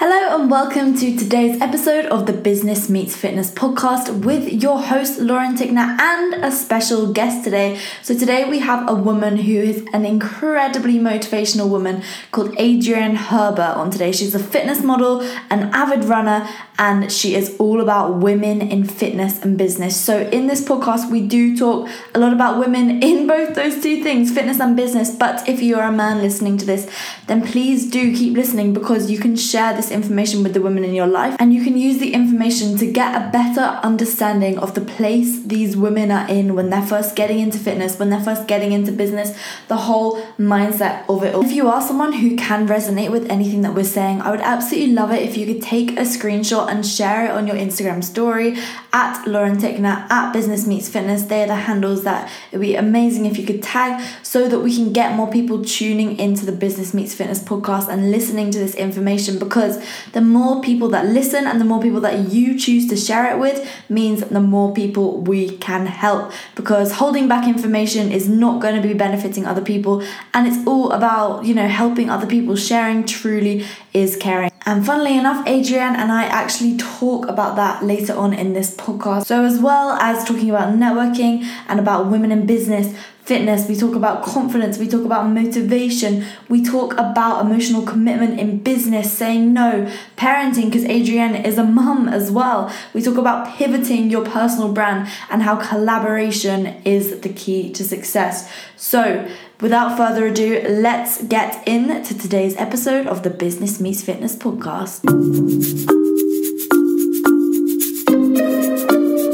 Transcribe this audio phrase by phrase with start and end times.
[0.00, 5.18] Hello and welcome to today's episode of the Business Meets Fitness podcast with your host
[5.18, 7.80] Lauren Tickner and a special guest today.
[8.02, 13.74] So today we have a woman who is an incredibly motivational woman called Adrienne Herbert
[13.76, 14.12] on today.
[14.12, 15.20] She's a fitness model,
[15.50, 20.00] an avid runner, and she is all about women in fitness and business.
[20.00, 24.04] So in this podcast we do talk a lot about women in both those two
[24.04, 25.12] things, fitness and business.
[25.12, 26.88] But if you're a man listening to this,
[27.26, 30.92] then please do keep listening because you can share this information with the women in
[30.92, 34.80] your life and you can use the information to get a better understanding of the
[34.80, 38.72] place these women are in when they're first getting into fitness, when they're first getting
[38.72, 39.36] into business,
[39.68, 41.44] the whole mindset of it all.
[41.44, 44.92] If you are someone who can resonate with anything that we're saying, I would absolutely
[44.92, 48.58] love it if you could take a screenshot and share it on your Instagram story
[48.92, 51.22] at Lauren Tickner at Business Meets Fitness.
[51.24, 54.74] They're the handles that it would be amazing if you could tag so that we
[54.74, 58.74] can get more people tuning into the Business Meets Fitness podcast and listening to this
[58.74, 62.96] information because the more people that listen and the more people that you choose to
[62.96, 66.32] share it with means the more people we can help.
[66.54, 70.02] Because holding back information is not going to be benefiting other people
[70.34, 72.56] and it's all about you know helping other people.
[72.56, 78.14] Sharing truly is caring and funnily enough adrienne and i actually talk about that later
[78.14, 82.46] on in this podcast so as well as talking about networking and about women in
[82.46, 82.94] business
[83.30, 88.58] fitness, we talk about confidence, we talk about motivation, we talk about emotional commitment in
[88.58, 92.74] business, saying no, parenting, because Adrienne is a mum as well.
[92.92, 98.50] We talk about pivoting your personal brand and how collaboration is the key to success.
[98.74, 99.28] So,
[99.60, 105.02] without further ado, let's get into today's episode of the Business Meets Fitness podcast.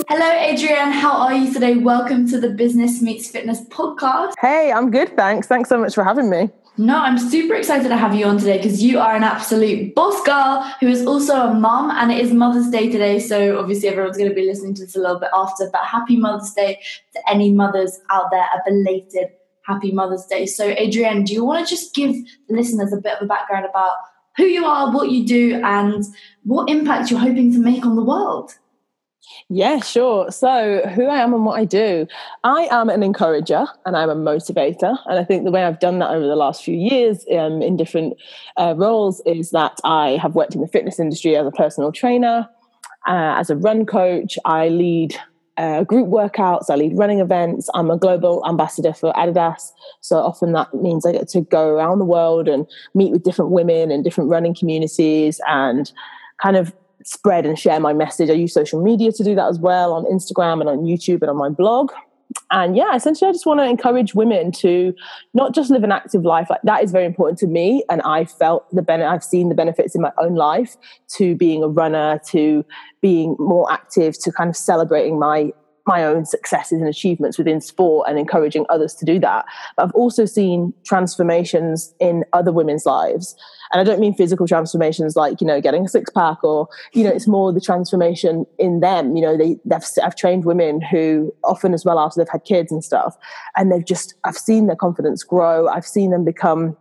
[0.09, 0.93] Hello, Adrienne.
[0.93, 1.77] How are you today?
[1.77, 4.35] Welcome to the Business Meets Fitness podcast.
[4.41, 5.47] Hey, I'm good, thanks.
[5.47, 6.51] Thanks so much for having me.
[6.79, 10.23] No, I'm super excited to have you on today because you are an absolute boss
[10.25, 13.19] girl who is also a mom, and it is Mother's Day today.
[13.19, 16.19] So, obviously, everyone's going to be listening to this a little bit after, but happy
[16.19, 16.81] Mother's Day
[17.15, 19.29] to any mothers out there, a belated
[19.67, 20.47] happy Mother's Day.
[20.47, 22.15] So, Adrienne, do you want to just give
[22.49, 23.97] listeners a bit of a background about
[24.37, 26.05] who you are, what you do, and
[26.45, 28.53] what impact you're hoping to make on the world?
[29.49, 30.31] Yeah, sure.
[30.31, 32.07] So, who I am and what I do,
[32.45, 34.97] I am an encourager and I'm a motivator.
[35.07, 37.77] And I think the way I've done that over the last few years um, in
[37.77, 38.15] different
[38.57, 42.49] uh, roles is that I have worked in the fitness industry as a personal trainer,
[43.07, 44.39] uh, as a run coach.
[44.45, 45.17] I lead
[45.57, 47.69] uh, group workouts, I lead running events.
[47.75, 49.73] I'm a global ambassador for Adidas.
[50.01, 53.51] So often that means I get to go around the world and meet with different
[53.51, 55.91] women and different running communities and
[56.43, 56.75] kind of
[57.05, 58.31] spread and share my message.
[58.31, 61.31] I use social media to do that as well on Instagram and on YouTube and
[61.31, 61.93] on my blog.
[62.51, 64.95] And yeah, essentially, I just want to encourage women to
[65.35, 66.49] not just live an active life.
[66.49, 69.09] Like that is very important to me, and I felt the benefit.
[69.09, 70.77] I've seen the benefits in my own life
[71.17, 72.65] to being a runner, to
[73.01, 75.53] being more active, to kind of celebrating my
[75.87, 79.45] my own successes and achievements within sport and encouraging others to do that.
[79.77, 83.37] But I've also seen transformations in other women's lives.
[83.73, 87.05] And I don't mean physical transformations like, you know, getting a six pack or, you
[87.05, 89.17] know, it's more the transformation in them.
[89.17, 92.71] You know, they, they've, I've trained women who often as well after they've had kids
[92.71, 93.17] and stuff,
[93.57, 95.69] and they've just, I've seen their confidence grow.
[95.69, 96.77] I've seen them become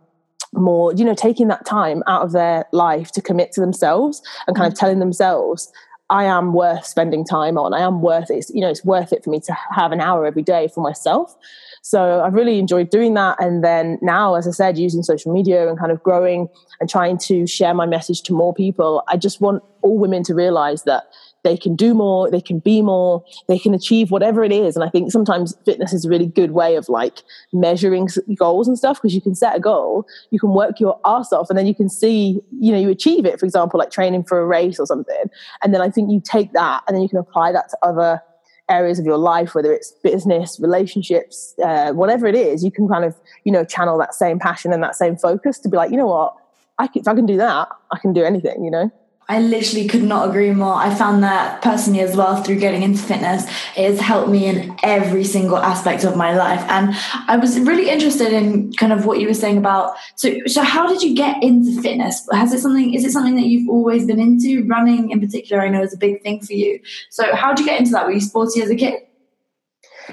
[0.52, 4.56] more, you know, taking that time out of their life to commit to themselves and
[4.56, 4.80] kind of mm.
[4.80, 5.70] telling themselves,
[6.08, 7.74] I am worth spending time on.
[7.74, 8.46] I am worth it.
[8.52, 11.36] You know, it's worth it for me to have an hour every day for myself.
[11.82, 13.36] So I've really enjoyed doing that.
[13.40, 16.48] And then now, as I said, using social media and kind of growing
[16.80, 20.34] and trying to share my message to more people, I just want all women to
[20.34, 21.04] realize that
[21.44, 24.74] they can do more, they can be more, they can achieve whatever it is.
[24.74, 28.76] And I think sometimes fitness is a really good way of like measuring goals and
[28.76, 31.66] stuff because you can set a goal, you can work your ass off, and then
[31.66, 34.80] you can see, you know, you achieve it, for example, like training for a race
[34.80, 35.30] or something.
[35.62, 38.22] And then I think you take that and then you can apply that to other
[38.68, 43.04] areas of your life, whether it's business, relationships, uh, whatever it is, you can kind
[43.04, 43.14] of,
[43.44, 46.06] you know, channel that same passion and that same focus to be like, you know
[46.06, 46.34] what,
[46.78, 48.90] I can, if I can do that, I can do anything, you know?
[49.28, 50.74] I literally could not agree more.
[50.74, 53.44] I found that personally as well through getting into fitness.
[53.76, 56.60] It has helped me in every single aspect of my life.
[56.68, 56.94] And
[57.26, 60.86] I was really interested in kind of what you were saying about so so how
[60.86, 62.26] did you get into fitness?
[62.32, 64.64] Has it something is it something that you've always been into?
[64.66, 66.80] Running in particular, I know is a big thing for you.
[67.10, 68.06] So how did you get into that?
[68.06, 68.94] Were you sporty as a kid?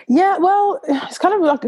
[0.07, 1.63] Yeah, well, it's kind of like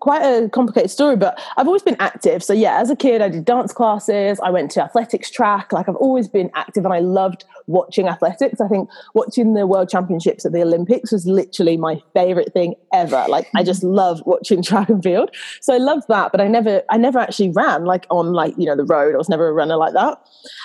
[0.00, 2.42] quite a complicated story, but I've always been active.
[2.42, 4.40] So yeah, as a kid, I did dance classes.
[4.42, 5.72] I went to athletics track.
[5.72, 8.60] Like I've always been active, and I loved watching athletics.
[8.60, 13.24] I think watching the World Championships at the Olympics was literally my favorite thing ever.
[13.28, 15.30] Like I just love watching track and field.
[15.60, 18.66] So I loved that, but I never, I never actually ran like on like you
[18.66, 19.14] know the road.
[19.14, 20.18] I was never a runner like that.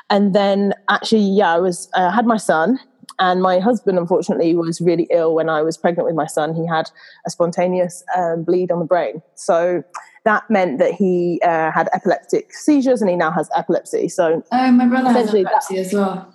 [0.09, 2.79] And then actually, yeah, I was uh, had my son
[3.19, 6.53] and my husband, unfortunately, was really ill when I was pregnant with my son.
[6.53, 6.89] He had
[7.25, 9.21] a spontaneous um, bleed on the brain.
[9.35, 9.83] So
[10.25, 14.09] that meant that he uh, had epileptic seizures and he now has epilepsy.
[14.09, 16.33] So, oh, my brother has epilepsy that, as well.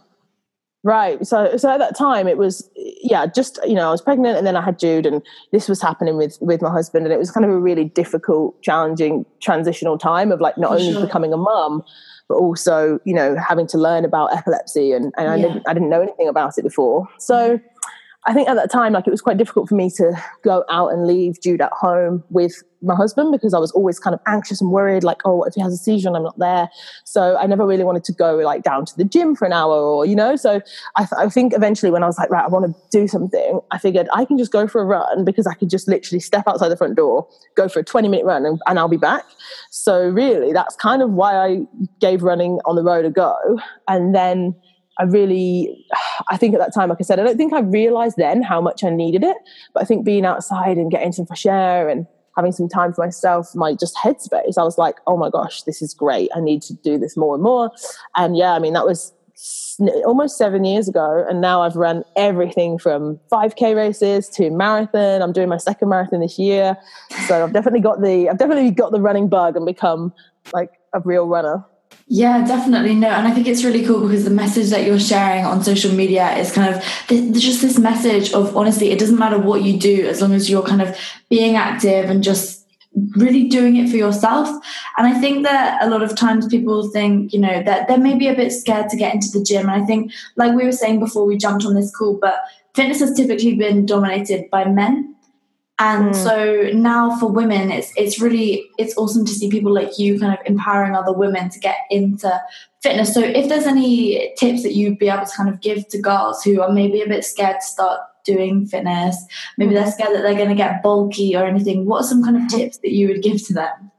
[0.82, 1.26] Right.
[1.26, 2.70] So, so at that time, it was
[3.02, 5.20] yeah, just you know, I was pregnant, and then I had Jude, and
[5.52, 8.62] this was happening with with my husband, and it was kind of a really difficult,
[8.62, 11.04] challenging transitional time of like not For only sure.
[11.04, 11.82] becoming a mum,
[12.30, 15.90] but also you know having to learn about epilepsy and, and I, didn't, I didn't
[15.90, 17.08] know anything about it before.
[17.18, 17.60] So
[18.26, 20.12] I think at that time, like it was quite difficult for me to
[20.42, 24.12] go out and leave Jude at home with my husband because I was always kind
[24.12, 26.68] of anxious and worried, like, oh, if he has a seizure and I'm not there.
[27.04, 29.74] So I never really wanted to go like down to the gym for an hour
[29.74, 30.36] or, you know.
[30.36, 30.60] So
[30.96, 33.60] I, th- I think eventually when I was like, right, I want to do something,
[33.70, 36.46] I figured I can just go for a run because I could just literally step
[36.46, 39.24] outside the front door, go for a 20 minute run and, and I'll be back.
[39.70, 41.60] So really, that's kind of why I
[42.00, 43.34] gave running on the road a go.
[43.88, 44.54] And then
[44.98, 45.86] I really,
[46.28, 48.60] I think at that time, like I said, I don't think I realized then how
[48.60, 49.36] much I needed it.
[49.72, 52.06] But I think being outside and getting some fresh air and
[52.36, 55.80] having some time for myself, my just headspace, I was like, oh my gosh, this
[55.82, 56.30] is great.
[56.34, 57.70] I need to do this more and more.
[58.16, 59.12] And yeah, I mean, that was
[60.04, 61.24] almost seven years ago.
[61.28, 65.22] And now I've run everything from 5K races to marathon.
[65.22, 66.76] I'm doing my second marathon this year.
[67.26, 70.12] So I've definitely got the, I've definitely got the running bug and become
[70.52, 71.64] like a real runner.
[72.12, 72.96] Yeah, definitely.
[72.96, 75.94] No, and I think it's really cool because the message that you're sharing on social
[75.94, 79.78] media is kind of there's just this message of honestly, it doesn't matter what you
[79.78, 80.98] do as long as you're kind of
[81.28, 82.66] being active and just
[83.14, 84.48] really doing it for yourself.
[84.98, 88.26] And I think that a lot of times people think, you know, that they're maybe
[88.26, 89.68] a bit scared to get into the gym.
[89.68, 92.40] And I think, like we were saying before we jumped on this call, but
[92.74, 95.14] fitness has typically been dominated by men
[95.80, 96.14] and mm.
[96.14, 100.38] so now for women it's it's really it's awesome to see people like you kind
[100.38, 102.30] of empowering other women to get into
[102.82, 103.12] fitness.
[103.12, 106.42] So if there's any tips that you'd be able to kind of give to girls
[106.42, 109.16] who are maybe a bit scared to start doing fitness
[109.56, 112.36] maybe they're scared that they're going to get bulky or anything what are some kind
[112.36, 113.90] of tips that you would give to them?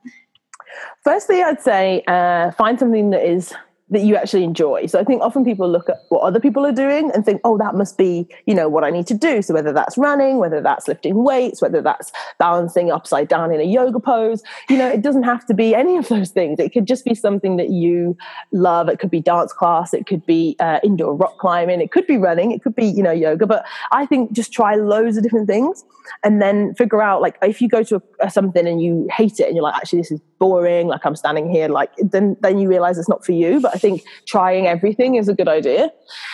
[1.03, 3.51] Firstly i'd say uh, find something that is
[3.91, 4.85] that you actually enjoy.
[4.85, 7.57] So I think often people look at what other people are doing and think, oh,
[7.57, 9.41] that must be, you know, what I need to do.
[9.41, 13.65] So whether that's running, whether that's lifting weights, whether that's balancing upside down in a
[13.65, 16.59] yoga pose, you know, it doesn't have to be any of those things.
[16.59, 18.17] It could just be something that you
[18.51, 18.87] love.
[18.87, 19.93] It could be dance class.
[19.93, 21.81] It could be uh, indoor rock climbing.
[21.81, 22.51] It could be running.
[22.51, 23.45] It could be, you know, yoga.
[23.45, 25.83] But I think just try loads of different things
[26.23, 29.39] and then figure out like if you go to a, a something and you hate
[29.39, 30.87] it and you're like, actually, this is boring.
[30.87, 33.59] Like I'm standing here, like then then you realize it's not for you.
[33.59, 35.85] But I think trying everything is a good idea.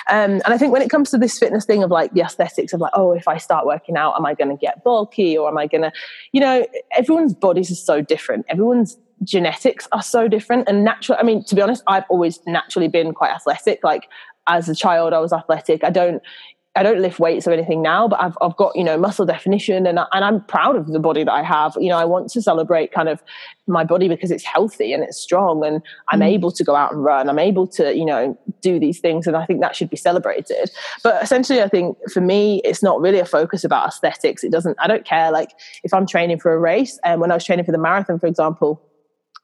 [0.10, 2.74] Um, and I think when it comes to this fitness thing of like the aesthetics
[2.74, 5.50] of like, oh, if I start working out, am I going to get bulky or
[5.50, 5.92] am I going to,
[6.32, 6.66] you know,
[6.96, 8.46] everyone's bodies are so different.
[8.50, 11.18] Everyone's genetics are so different and natural.
[11.20, 13.80] I mean, to be honest, I've always naturally been quite athletic.
[13.84, 14.08] Like
[14.48, 15.84] as a child, I was athletic.
[15.84, 16.22] I don't,
[16.78, 19.88] I don't lift weights or anything now, but I've, I've got, you know, muscle definition
[19.88, 21.76] and, I, and I'm proud of the body that I have.
[21.80, 23.24] You know, I want to celebrate kind of
[23.66, 26.28] my body because it's healthy and it's strong and I'm mm.
[26.28, 27.30] able to go out and run.
[27.30, 29.26] I'm able to, you know, do these things.
[29.26, 30.70] And I think that should be celebrated.
[31.04, 34.44] But essentially, I think for me, it's not really a focus about aesthetics.
[34.44, 35.32] It doesn't, I don't care.
[35.32, 35.50] Like
[35.84, 38.28] if I'm training for a race and when I was training for the marathon, for
[38.28, 38.87] example,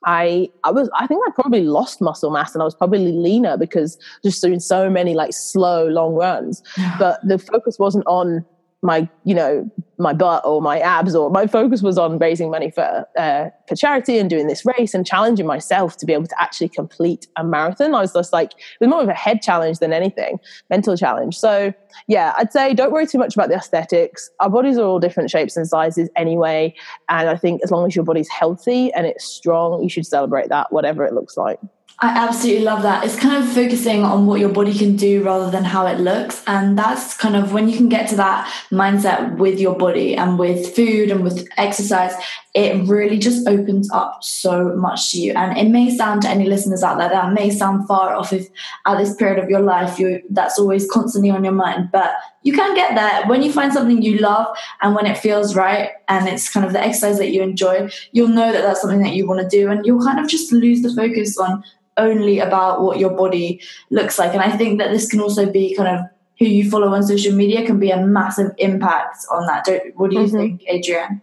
[0.06, 3.58] I I was I think I probably lost muscle mass and I was probably leaner
[3.58, 6.62] because just doing so many like slow long runs.
[7.00, 8.46] But the focus wasn't on
[8.84, 12.70] my you know my butt or my abs or my focus was on raising money
[12.70, 16.42] for uh, for charity and doing this race and challenging myself to be able to
[16.42, 17.96] actually complete a marathon.
[17.96, 21.38] I was just like it was more of a head challenge than anything mental challenge.
[21.38, 21.74] So
[22.08, 24.30] yeah i'd say don't worry too much about the aesthetics.
[24.42, 26.76] Our bodies are all different shapes and sizes anyway.
[27.08, 30.50] And i think as long as your body's healthy and it's strong you should celebrate
[30.50, 31.60] that whatever it looks like
[32.00, 33.06] I absolutely love that.
[33.06, 36.44] It's kind of focusing on what your body can do rather than how it looks.
[36.48, 40.38] And that's kind of when you can get to that mindset with your body and
[40.38, 42.14] with food and with exercise,
[42.54, 45.34] it really just opens up so much to you.
[45.34, 48.48] And it may sound to any listeners out there that may sound far off if
[48.86, 51.90] at this period of your life you that's always constantly on your mind.
[51.92, 52.12] But
[52.44, 55.90] you can get there when you find something you love and when it feels right
[56.08, 59.16] and it's kind of the exercise that you enjoy, you'll know that that's something that
[59.16, 61.64] you want to do and you'll kind of just lose the focus on
[61.98, 64.34] only about what your body looks like.
[64.34, 66.06] And I think that this can also be kind of
[66.38, 69.66] who you follow on social media can be a massive impact on that.
[69.66, 70.38] Don't, what do you mm-hmm.
[70.38, 71.22] think, Adrienne?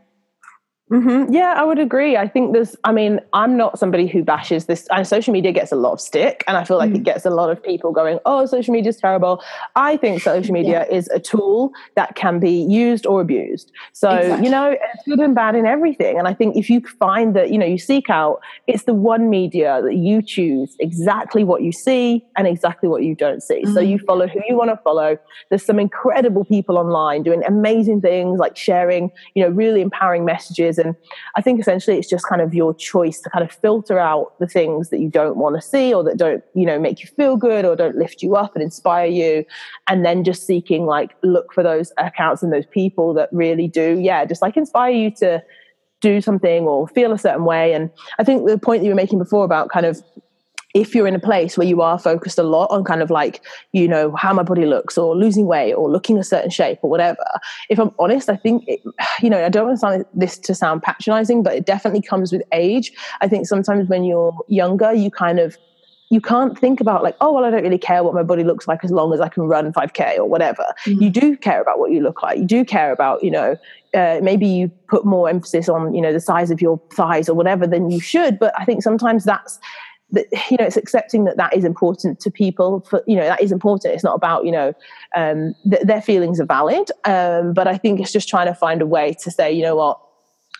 [0.90, 1.32] Mm-hmm.
[1.32, 2.16] Yeah, I would agree.
[2.16, 5.70] I think there's, I mean, I'm not somebody who bashes this, and social media gets
[5.70, 6.96] a lot of stick, and I feel like mm.
[6.96, 9.40] it gets a lot of people going, oh, social media is terrible.
[9.76, 10.96] I think social media yeah.
[10.96, 13.70] is a tool that can be used or abused.
[13.92, 14.44] So, exactly.
[14.44, 16.18] you know, it's good and bad in everything.
[16.18, 19.30] And I think if you find that, you know, you seek out, it's the one
[19.30, 23.62] media that you choose exactly what you see and exactly what you don't see.
[23.62, 23.74] Mm-hmm.
[23.74, 25.18] So you follow who you want to follow.
[25.50, 30.79] There's some incredible people online doing amazing things like sharing, you know, really empowering messages
[30.80, 30.96] and
[31.36, 34.48] I think essentially it's just kind of your choice to kind of filter out the
[34.48, 37.36] things that you don't want to see or that don't, you know, make you feel
[37.36, 39.44] good or don't lift you up and inspire you.
[39.86, 43.98] And then just seeking like look for those accounts and those people that really do,
[44.00, 45.42] yeah, just like inspire you to
[46.00, 47.74] do something or feel a certain way.
[47.74, 50.02] And I think the point that you were making before about kind of
[50.74, 53.44] if you're in a place where you are focused a lot on kind of like
[53.72, 56.90] you know how my body looks or losing weight or looking a certain shape or
[56.90, 57.24] whatever
[57.68, 58.80] if i'm honest i think it,
[59.22, 62.92] you know i don't want this to sound patronizing but it definitely comes with age.
[63.20, 65.56] I think sometimes when you're younger you kind of
[66.12, 68.66] you can't think about like oh well i don't really care what my body looks
[68.66, 70.64] like as long as i can run 5k or whatever.
[70.84, 71.02] Mm-hmm.
[71.02, 72.38] you do care about what you look like.
[72.38, 73.56] You do care about you know
[73.92, 77.34] uh, maybe you put more emphasis on you know the size of your thighs or
[77.34, 79.58] whatever than you should but i think sometimes that's
[80.12, 83.42] that you know it's accepting that that is important to people for you know that
[83.42, 83.94] is important.
[83.94, 84.72] It's not about you know
[85.16, 88.80] um, th- their feelings are valid um, but i think it's just trying to find
[88.82, 90.00] a way to say you know what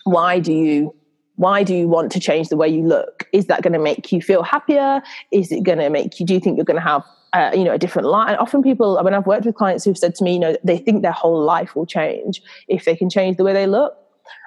[0.03, 0.93] why do you
[1.35, 3.27] why do you want to change the way you look?
[3.33, 5.01] Is that going to make you feel happier?
[5.31, 7.03] Is it going to make you do you think you're going to have
[7.33, 8.29] uh, you know a different life?
[8.29, 10.55] And often people i mean i've worked with clients who've said to me you know
[10.63, 13.95] they think their whole life will change if they can change the way they look.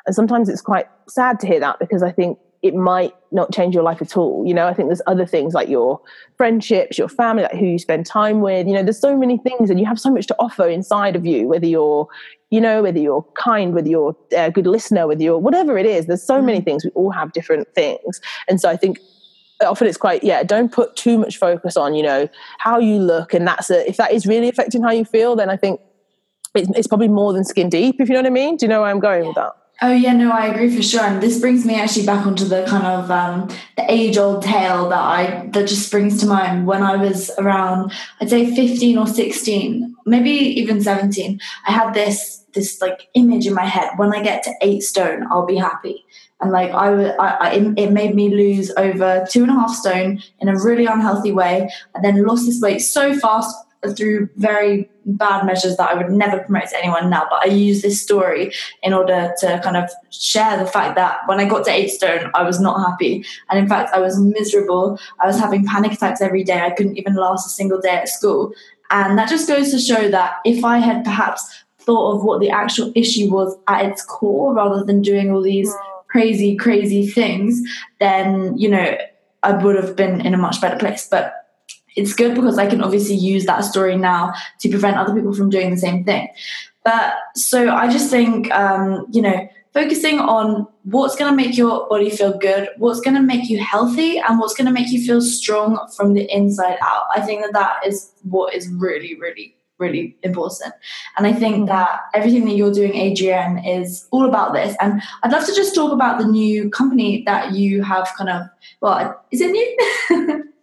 [0.07, 3.75] And sometimes it's quite sad to hear that because i think it might not change
[3.75, 4.43] your life at all.
[4.47, 6.01] You know, I think there's other things like your
[6.39, 8.67] friendships, your family, like who you spend time with.
[8.67, 11.27] You know, there's so many things, and you have so much to offer inside of
[11.27, 11.47] you.
[11.47, 12.09] Whether you're,
[12.49, 16.07] you know, whether you're kind, whether you're a good listener, whether you're whatever it is.
[16.07, 16.65] There's so many mm.
[16.65, 16.85] things.
[16.85, 18.19] We all have different things,
[18.49, 18.99] and so I think
[19.63, 22.29] often it's quite yeah don't put too much focus on you know
[22.59, 25.49] how you look and that's a, if that is really affecting how you feel then
[25.49, 25.81] i think
[26.57, 28.69] it's, it's probably more than skin deep if you know what i mean do you
[28.69, 29.53] know where i'm going with that
[29.87, 31.03] Oh yeah, no, I agree for sure.
[31.03, 34.99] And this brings me actually back onto the kind of um, the age-old tale that
[34.99, 36.67] I that just springs to mind.
[36.67, 42.47] When I was around, I'd say fifteen or sixteen, maybe even seventeen, I had this
[42.55, 43.91] this like image in my head.
[43.97, 46.07] When I get to eight stone, I'll be happy.
[46.41, 50.23] And like I, I, I it made me lose over two and a half stone
[50.39, 51.69] in a really unhealthy way.
[51.95, 53.55] I then lost this weight so fast
[53.93, 57.27] through very bad measures that I would never promote to anyone now.
[57.29, 61.41] But I use this story in order to kind of share the fact that when
[61.41, 63.25] I got to eight stone, I was not happy.
[63.51, 64.99] And in fact, I was miserable.
[65.21, 66.61] I was having panic attacks every day.
[66.61, 68.53] I couldn't even last a single day at school.
[68.91, 72.51] And that just goes to show that if I had perhaps thought of what the
[72.51, 75.79] actual issue was at its core rather than doing all these mm.
[76.09, 77.61] crazy, crazy things,
[78.01, 78.97] then, you know,
[79.43, 81.07] I would have been in a much better place.
[81.11, 81.44] But
[81.97, 85.51] it's good because I can obviously use that story now to prevent other people from
[85.51, 86.29] doing the same thing.
[86.85, 91.89] But so I just think, um, you know, focusing on what's going to make your
[91.89, 95.05] body feel good, what's going to make you healthy, and what's going to make you
[95.05, 97.07] feel strong from the inside out.
[97.15, 100.75] I think that that is what is really, really, really important.
[101.17, 101.65] And I think mm-hmm.
[101.67, 104.77] that everything that you're doing, Adrienne, is all about this.
[104.81, 108.43] And I'd love to just talk about the new company that you have kind of,
[108.81, 110.45] well, is it new?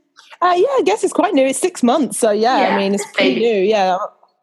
[0.41, 1.45] Uh, yeah, I guess it's quite new.
[1.45, 3.61] It's six months, so yeah, yeah I mean, it's pretty new.
[3.61, 3.97] Yeah,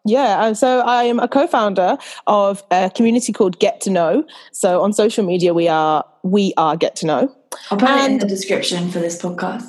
[0.04, 4.24] yeah, and so I am a co-founder of a community called Get to Know.
[4.52, 7.34] So on social media, we are we are Get to Know.
[7.70, 9.64] I'll put and, it in the description for this podcast.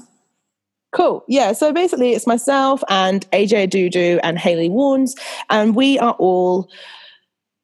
[0.91, 1.23] Cool.
[1.27, 1.51] Yeah.
[1.53, 6.69] So basically, it's myself and AJ Odudu and Haley Warnes, and we are all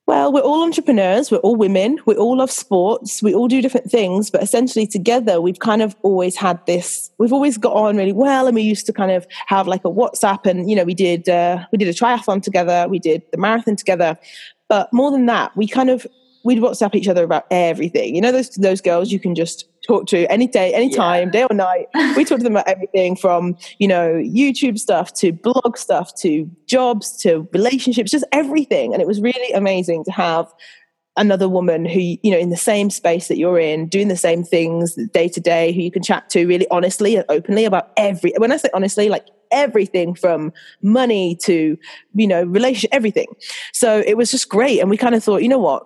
[0.07, 3.89] well, we're all entrepreneurs, we're all women, we all love sports, we all do different
[3.89, 8.13] things, but essentially together we've kind of always had this, we've always got on really
[8.13, 10.93] well and we used to kind of have like a WhatsApp and you know, we
[10.93, 14.17] did uh, we did a triathlon together, we did the marathon together.
[14.67, 16.05] But more than that, we kind of
[16.45, 18.15] we'd WhatsApp each other about everything.
[18.15, 21.31] You know those those girls you can just talk to any day, any time, yeah.
[21.31, 21.87] day or night.
[22.15, 26.49] We talk to them about everything from, you know, YouTube stuff to blog stuff to
[26.65, 28.93] jobs to relationships, just everything.
[28.93, 30.51] And it was really amazing to have
[31.17, 34.43] another woman who, you know, in the same space that you're in, doing the same
[34.43, 38.33] things day to day, who you can chat to really honestly and openly about every,
[38.37, 41.77] when I say honestly, like everything from money to,
[42.15, 43.27] you know, relationship, everything.
[43.71, 44.79] So it was just great.
[44.79, 45.83] And we kind of thought, you know what?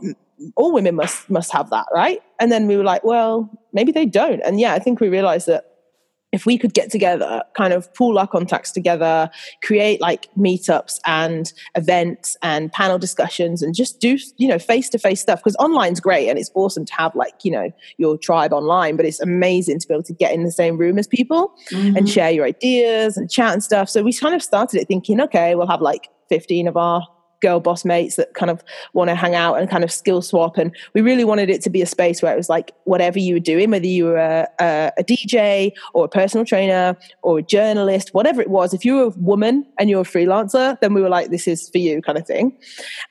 [0.55, 2.21] All women must must have that, right?
[2.39, 4.41] And then we were like, well, maybe they don't.
[4.41, 5.65] And yeah, I think we realized that
[6.31, 9.29] if we could get together, kind of pool our contacts together,
[9.63, 14.99] create like meetups and events and panel discussions and just do, you know, face to
[14.99, 15.39] face stuff.
[15.39, 19.05] Because online's great and it's awesome to have like, you know, your tribe online, but
[19.05, 21.97] it's amazing to be able to get in the same room as people mm-hmm.
[21.97, 23.89] and share your ideas and chat and stuff.
[23.89, 27.07] So we kind of started it thinking, okay, we'll have like 15 of our
[27.41, 30.57] girl boss mates that kind of want to hang out and kind of skill swap.
[30.57, 33.35] And we really wanted it to be a space where it was like whatever you
[33.35, 37.41] were doing, whether you were a, a, a, DJ or a personal trainer or a
[37.41, 41.01] journalist, whatever it was, if you were a woman and you're a freelancer, then we
[41.01, 42.55] were like, this is for you kind of thing.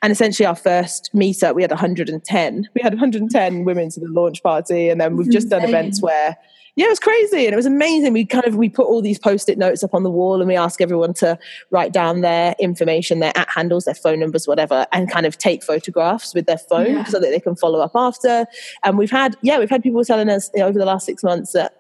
[0.03, 2.69] And essentially, our first meetup, we had 110.
[2.75, 4.89] We had 110 women to the launch party.
[4.89, 6.37] And then we've just done events where
[6.79, 8.13] yeah, it was crazy and it was amazing.
[8.13, 10.55] We kind of we put all these post-it notes up on the wall and we
[10.55, 11.37] ask everyone to
[11.73, 15.65] write down their information, their at handles, their phone numbers, whatever, and kind of take
[15.65, 17.05] photographs with their phone yeah.
[17.05, 18.47] so that they can follow up after.
[18.85, 21.25] And we've had yeah, we've had people telling us you know, over the last six
[21.25, 21.75] months that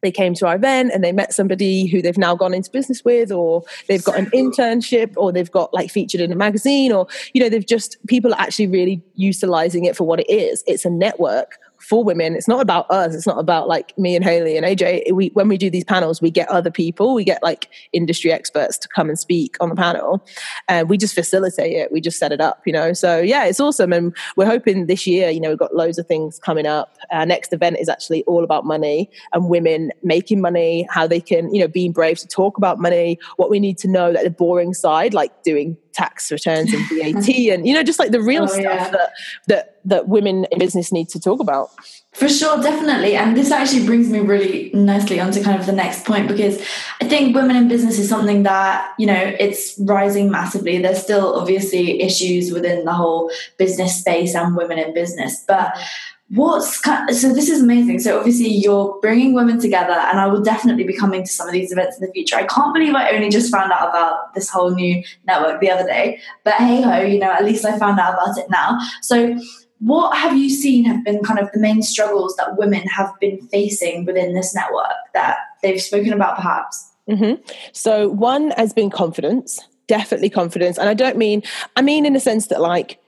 [0.00, 3.04] they came to our event and they met somebody who they've now gone into business
[3.04, 7.06] with or they've got an internship or they've got like featured in a magazine or
[7.34, 10.86] you know they've just people are actually really utilizing it for what it is it's
[10.86, 12.34] a network for women.
[12.34, 13.14] It's not about us.
[13.14, 15.12] It's not about like me and Haley and AJ.
[15.12, 17.14] We when we do these panels, we get other people.
[17.14, 20.24] We get like industry experts to come and speak on the panel,
[20.68, 21.92] and we just facilitate it.
[21.92, 22.92] We just set it up, you know.
[22.92, 25.30] So yeah, it's awesome, and we're hoping this year.
[25.30, 26.96] You know, we've got loads of things coming up.
[27.10, 31.52] Our next event is actually all about money and women making money, how they can,
[31.54, 34.30] you know, being brave to talk about money, what we need to know, like the
[34.30, 38.44] boring side, like doing tax returns and VAT and you know just like the real
[38.44, 38.90] oh, stuff yeah.
[38.90, 39.10] that
[39.48, 41.70] that that women in business need to talk about.
[42.12, 43.14] For sure, definitely.
[43.14, 46.60] And this actually brings me really nicely onto kind of the next point because
[47.00, 50.78] I think women in business is something that, you know, it's rising massively.
[50.78, 55.76] There's still obviously issues within the whole business space and women in business, but
[56.32, 56.80] what's
[57.20, 57.98] so this is amazing.
[57.98, 61.52] So obviously you're bringing women together and i will definitely be coming to some of
[61.52, 62.36] these events in the future.
[62.36, 65.84] I can't believe i only just found out about this whole new network the other
[65.84, 68.78] day but hey ho you know at least i found out about it now.
[69.02, 69.36] So
[69.80, 73.40] what have you seen have been kind of the main struggles that women have been
[73.48, 76.86] facing within this network that they've spoken about perhaps?
[77.08, 77.42] Mm-hmm.
[77.72, 79.58] so one has been confidence
[79.88, 80.78] definitely confidence.
[80.78, 81.42] And i don't mean
[81.74, 82.99] i mean in the sense that like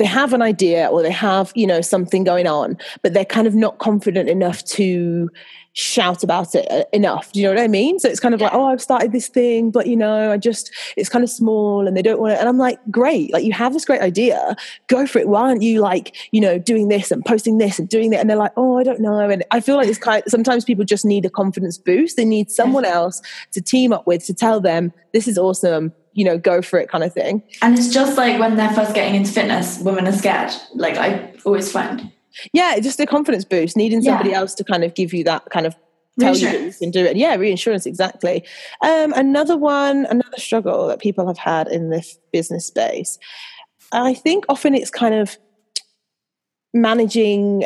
[0.00, 3.46] they have an idea or they have you know something going on but they're kind
[3.46, 5.28] of not confident enough to
[5.72, 7.30] shout about it uh, enough.
[7.32, 8.00] Do you know what i mean?
[8.00, 10.72] So it's kind of like oh i've started this thing but you know i just
[10.96, 13.52] it's kind of small and they don't want it and i'm like great like you
[13.52, 14.56] have this great idea.
[14.88, 15.28] Go for it.
[15.28, 18.20] Why aren't you like you know doing this and posting this and doing that?
[18.20, 19.28] And they're like oh i don't know.
[19.28, 22.16] And i feel like it's kind of, sometimes people just need a confidence boost.
[22.16, 23.20] They need someone else
[23.52, 26.88] to team up with to tell them this is awesome you know, go for it
[26.88, 27.42] kind of thing.
[27.62, 30.52] And it's just like when they're first getting into fitness, women are scared.
[30.74, 32.12] Like I always find.
[32.52, 34.38] Yeah, just a confidence boost, needing somebody yeah.
[34.38, 35.74] else to kind of give you that kind of
[36.18, 37.16] tell you that you can do it.
[37.16, 38.44] Yeah, reinsurance, exactly.
[38.82, 43.18] Um, another one, another struggle that people have had in this business space.
[43.92, 45.38] I think often it's kind of
[46.72, 47.64] managing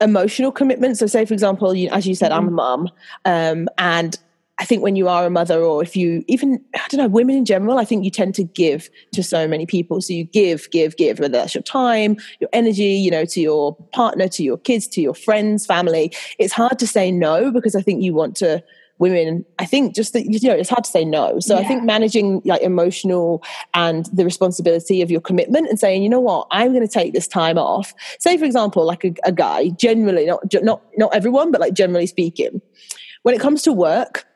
[0.00, 0.98] emotional commitment.
[0.98, 2.40] So, say for example, you, as you said, mm-hmm.
[2.40, 2.88] I'm a mum,
[3.24, 4.18] um, and
[4.60, 7.34] I think when you are a mother, or if you even, I don't know, women
[7.34, 10.02] in general, I think you tend to give to so many people.
[10.02, 13.74] So you give, give, give, whether that's your time, your energy, you know, to your
[13.92, 16.12] partner, to your kids, to your friends, family.
[16.38, 18.62] It's hard to say no because I think you want to,
[18.98, 21.60] women i think just that you know it's hard to say no so yeah.
[21.60, 23.42] i think managing like emotional
[23.72, 27.14] and the responsibility of your commitment and saying you know what i'm going to take
[27.14, 31.50] this time off say for example like a, a guy generally not not not everyone
[31.50, 32.60] but like generally speaking
[33.22, 34.26] when it comes to work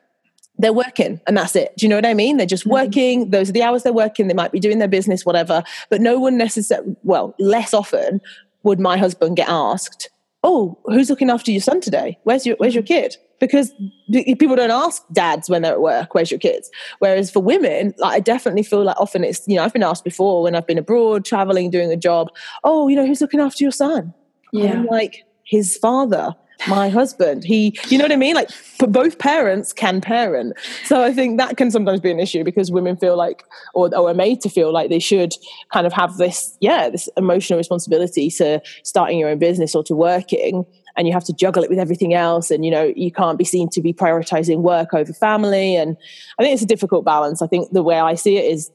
[0.57, 1.73] they're working and that's it.
[1.77, 2.37] Do you know what I mean?
[2.37, 2.71] They're just mm-hmm.
[2.71, 3.29] working.
[3.31, 4.27] Those are the hours they're working.
[4.27, 5.63] They might be doing their business, whatever.
[5.89, 8.21] But no one necessarily, well, less often
[8.63, 10.09] would my husband get asked,
[10.47, 12.19] Oh, who's looking after your son today?
[12.23, 13.17] Where's your, where's your kid?
[13.39, 13.73] Because
[14.11, 16.69] people don't ask dads when they're at work, where's your kids?
[16.99, 20.03] Whereas for women, like, I definitely feel like often it's, you know, I've been asked
[20.03, 22.29] before when I've been abroad, traveling, doing a job,
[22.63, 24.13] Oh, you know, who's looking after your son?
[24.53, 24.73] Yeah.
[24.73, 26.35] I'm like, his father
[26.67, 27.43] my husband.
[27.43, 28.35] He, you know what I mean?
[28.35, 30.53] Like, both parents can parent.
[30.83, 34.09] So I think that can sometimes be an issue because women feel like, or, or
[34.09, 35.33] are made to feel like they should
[35.71, 39.95] kind of have this, yeah, this emotional responsibility to starting your own business or to
[39.95, 40.65] working.
[40.97, 42.49] And you have to juggle it with everything else.
[42.49, 45.75] And, you know, you can't be seen to be prioritizing work over family.
[45.75, 45.97] And
[46.39, 47.41] I think it's a difficult balance.
[47.41, 48.71] I think the way I see it is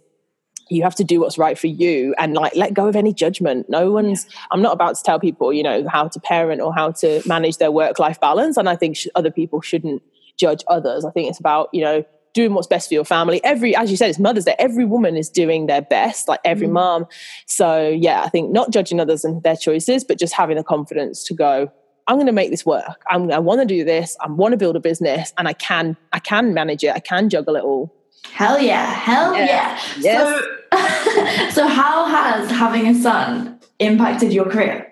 [0.71, 3.69] you have to do what's right for you and like let go of any judgment
[3.69, 4.41] no one's yeah.
[4.53, 7.59] i'm not about to tell people you know how to parent or how to manage
[7.59, 10.03] their work life balance and i think sh- other people shouldn't
[10.37, 13.75] judge others i think it's about you know doing what's best for your family every
[13.75, 16.73] as you said it's mother's day every woman is doing their best like every mm.
[16.73, 17.07] mom
[17.47, 21.25] so yeah i think not judging others and their choices but just having the confidence
[21.25, 21.71] to go
[22.11, 23.05] I'm going to make this work.
[23.09, 24.17] I'm, I want to do this.
[24.21, 25.97] I want to build a business, and I can.
[26.13, 26.93] I can manage it.
[26.93, 27.95] I can juggle it all.
[28.33, 28.85] Hell yeah!
[28.85, 29.47] Hell yeah!
[29.47, 29.81] yeah.
[30.01, 30.41] Yes.
[30.41, 30.57] So,
[31.53, 34.87] so how has having a son impacted your career?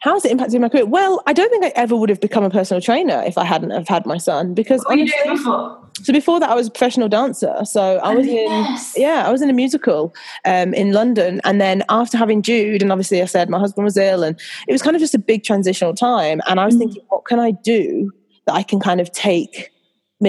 [0.00, 0.86] How has it impacted my career?
[0.86, 3.70] Well, I don't think I ever would have become a personal trainer if I hadn't
[3.70, 5.80] have had my son because what honestly, before?
[6.02, 7.64] So before that, I was a professional dancer.
[7.64, 8.96] So I was oh, yes.
[8.96, 12.82] in yeah, I was in a musical um, in London, and then after having Jude,
[12.82, 15.18] and obviously I said my husband was ill, and it was kind of just a
[15.18, 16.40] big transitional time.
[16.46, 16.80] And I was mm.
[16.80, 18.12] thinking, what can I do
[18.46, 19.70] that I can kind of take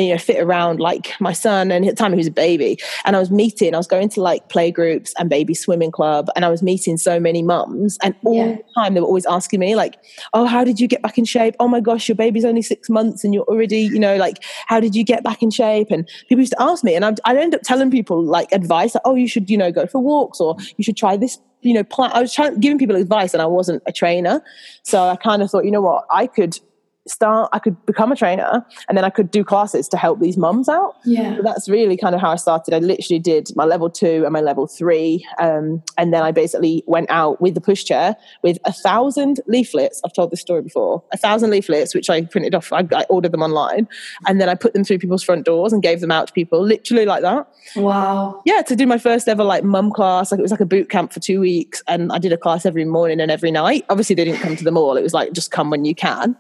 [0.04, 1.72] you know, fit around like my son.
[1.72, 2.78] And at the time he was a baby.
[3.06, 6.30] And I was meeting, I was going to like play groups and baby swimming club.
[6.36, 7.98] And I was meeting so many mums.
[8.04, 8.56] And all yeah.
[8.56, 9.98] the time they were always asking me, like,
[10.34, 11.56] oh, how did you get back in shape?
[11.60, 14.80] Oh my gosh, your baby's only six months and you're already, you know, like, how
[14.80, 15.88] did you get back in shape?
[15.92, 16.96] And people used to ask me.
[16.96, 19.72] And I'd, I'd end up telling people like advice, like, oh, you should, you know,
[19.72, 22.12] go for walks or you should try this you know, plan.
[22.14, 24.44] I was trying giving people advice, and I wasn't a trainer,
[24.84, 26.60] so I kind of thought, you know what, I could
[27.08, 30.38] start i could become a trainer and then i could do classes to help these
[30.38, 30.96] mums out.
[31.06, 31.38] Yeah.
[31.38, 32.74] So that's really kind of how i started.
[32.74, 36.84] I literally did my level two and my level three um, and then i basically
[36.88, 40.02] went out with the pushchair with a thousand leaflets.
[40.04, 41.04] I've told this story before.
[41.14, 43.88] A thousand leaflets which i printed off I, I ordered them online
[44.28, 46.62] and then i put them through people's front doors and gave them out to people
[46.64, 47.48] literally like that.
[47.76, 48.42] Wow.
[48.46, 50.32] Yeah to do my first ever like mum class.
[50.32, 52.66] Like it was like a boot camp for two weeks and i did a class
[52.66, 53.86] every morning and every night.
[53.90, 54.98] Obviously they didn't come to them all.
[54.98, 56.36] It was like just come when you can.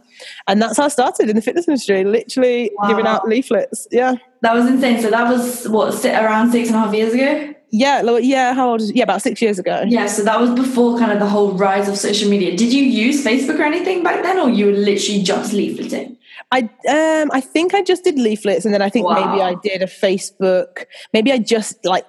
[0.48, 2.88] And that's how I started in the fitness industry, literally wow.
[2.88, 3.88] giving out leaflets.
[3.92, 4.16] Yeah.
[4.42, 5.02] That was insane.
[5.02, 7.54] So that was what, around six and a half years ago?
[7.72, 9.84] Yeah, yeah, how old is yeah, about six years ago.
[9.86, 12.56] Yeah, so that was before kind of the whole rise of social media.
[12.56, 16.16] Did you use Facebook or anything back then, or you were literally just leafleting?
[16.52, 19.16] I um I think I just did leaflets and then I think wow.
[19.16, 20.86] maybe I did a Facebook.
[21.12, 22.06] Maybe I just like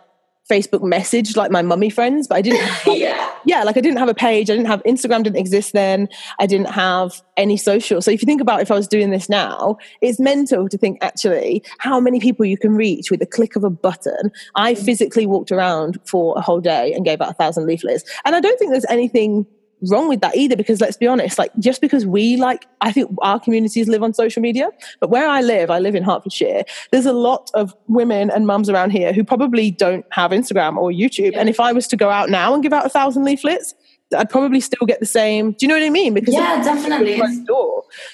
[0.48, 2.70] Facebook message like my mummy friends, but I didn't.
[2.86, 3.25] Yeah.
[3.46, 4.50] Yeah, like I didn't have a page.
[4.50, 5.22] I didn't have Instagram.
[5.22, 6.08] Didn't exist then.
[6.40, 8.02] I didn't have any social.
[8.02, 10.98] So if you think about if I was doing this now, it's mental to think
[11.00, 14.32] actually how many people you can reach with a click of a button.
[14.56, 18.34] I physically walked around for a whole day and gave out a thousand leaflets, and
[18.34, 19.46] I don't think there's anything
[19.82, 23.10] wrong with that either because let's be honest like just because we like i think
[23.20, 26.62] our communities live on social media but where i live i live in hertfordshire
[26.92, 30.90] there's a lot of women and mums around here who probably don't have instagram or
[30.90, 31.38] youtube yeah.
[31.38, 33.74] and if i was to go out now and give out a thousand leaflets
[34.16, 35.52] I'd probably still get the same.
[35.52, 36.14] Do you know what I mean?
[36.14, 37.14] Because yeah, definitely.
[37.14, 37.50] It's,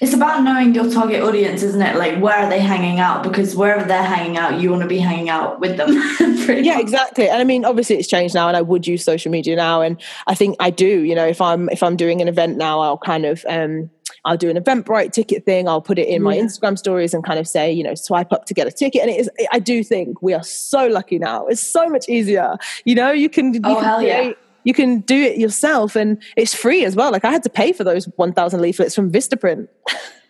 [0.00, 1.96] it's, about knowing your target audience, isn't it?
[1.96, 3.22] Like where are they hanging out?
[3.22, 5.92] Because wherever they're hanging out, you want to be hanging out with them.
[6.64, 6.82] yeah, much.
[6.82, 7.28] exactly.
[7.28, 10.00] And I mean, obviously, it's changed now, and I would use social media now, and
[10.26, 11.02] I think I do.
[11.02, 13.44] You know, if I'm if I'm doing an event now, I'll kind of.
[13.48, 13.90] um
[14.24, 15.68] I'll do an Eventbrite ticket thing.
[15.68, 16.42] I'll put it in my yeah.
[16.42, 19.00] Instagram stories and kind of say, you know, swipe up to get a ticket.
[19.00, 21.46] And it is, I do think we are so lucky now.
[21.46, 22.56] It's so much easier.
[22.84, 25.96] You know, you can, you oh, can hell create, yeah you can do it yourself
[25.96, 27.10] and it's free as well.
[27.10, 29.68] Like I had to pay for those 1000 leaflets from Vistaprint.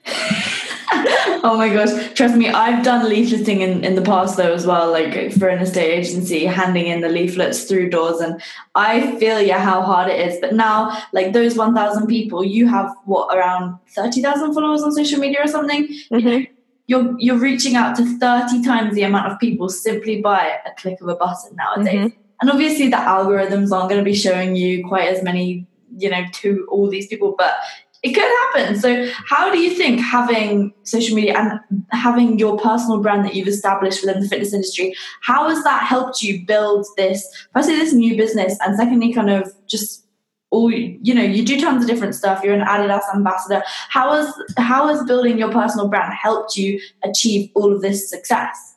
[1.45, 2.13] oh my gosh.
[2.15, 5.61] Trust me, I've done leafleting in, in the past though as well, like for an
[5.61, 8.21] estate agency, handing in the leaflets through doors.
[8.21, 8.41] And
[8.75, 10.39] I feel yeah how hard it is.
[10.41, 15.41] But now, like those 1,000 people, you have what, around 30,000 followers on social media
[15.43, 15.89] or something?
[16.11, 16.53] Mm-hmm.
[16.89, 21.01] You're, you're reaching out to 30 times the amount of people simply by a click
[21.01, 21.95] of a button nowadays.
[21.95, 22.22] Mm-hmm.
[22.43, 25.65] And obviously, the algorithms aren't going to be showing you quite as many,
[25.97, 27.55] you know, to all these people, but
[28.03, 28.81] it could happen.
[28.81, 33.47] So, how do you think having social media and having your personal brand that you've
[33.47, 38.17] established within the fitness industry, how has that helped you build this, firstly, this new
[38.17, 40.05] business, and secondly, kind of just
[40.51, 42.43] all you know, you do tons of different stuff.
[42.43, 43.63] You're an Adidas ambassador.
[43.89, 48.75] How has how has building your personal brand helped you achieve all of this success?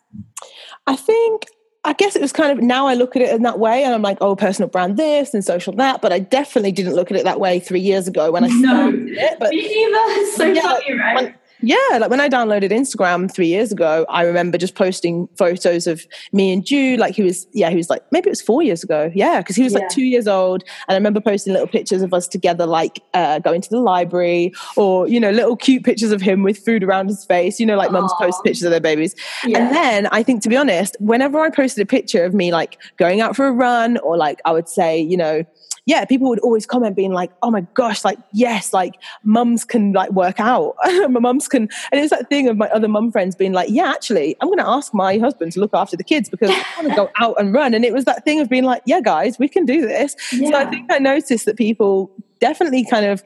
[0.86, 1.48] I think
[1.86, 3.94] I guess it was kind of now I look at it in that way and
[3.94, 6.02] I'm like, oh, personal brand this and social that.
[6.02, 9.06] But I definitely didn't look at it that way three years ago when I started
[9.06, 9.40] no, it.
[9.40, 10.20] But me neither.
[10.22, 11.16] It's so yeah, funny, right?
[11.16, 11.36] When,
[11.66, 16.06] yeah, like when I downloaded Instagram three years ago, I remember just posting photos of
[16.32, 17.00] me and Jude.
[17.00, 19.12] Like he was, yeah, he was like maybe it was four years ago.
[19.16, 19.80] Yeah, because he was yeah.
[19.80, 23.40] like two years old, and I remember posting little pictures of us together, like uh,
[23.40, 27.08] going to the library, or you know, little cute pictures of him with food around
[27.08, 27.60] his face.
[27.60, 27.94] You know, like Aww.
[27.94, 29.16] mums post pictures of their babies.
[29.44, 29.60] Yeah.
[29.60, 32.80] And then I think, to be honest, whenever I posted a picture of me like
[32.98, 35.44] going out for a run, or like I would say, you know
[35.86, 39.94] yeah, people would always comment being like, oh my gosh, like, yes, like mums can
[39.94, 40.76] like work out.
[40.86, 41.70] my mums can.
[41.92, 44.58] And it's that thing of my other mum friends being like, yeah, actually, I'm going
[44.58, 47.40] to ask my husband to look after the kids because I want to go out
[47.40, 47.76] and run.
[47.76, 50.16] And it was that thing of being like, yeah, guys, we can do this.
[50.34, 50.50] Yeah.
[50.50, 53.24] So I think I noticed that people definitely kind of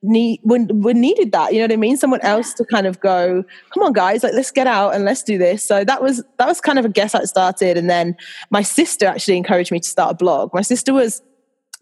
[0.00, 3.00] need when when needed that you know what i mean someone else to kind of
[3.00, 3.42] go
[3.74, 6.46] come on guys like let's get out and let's do this so that was that
[6.46, 8.16] was kind of a guess it started and then
[8.50, 11.20] my sister actually encouraged me to start a blog my sister was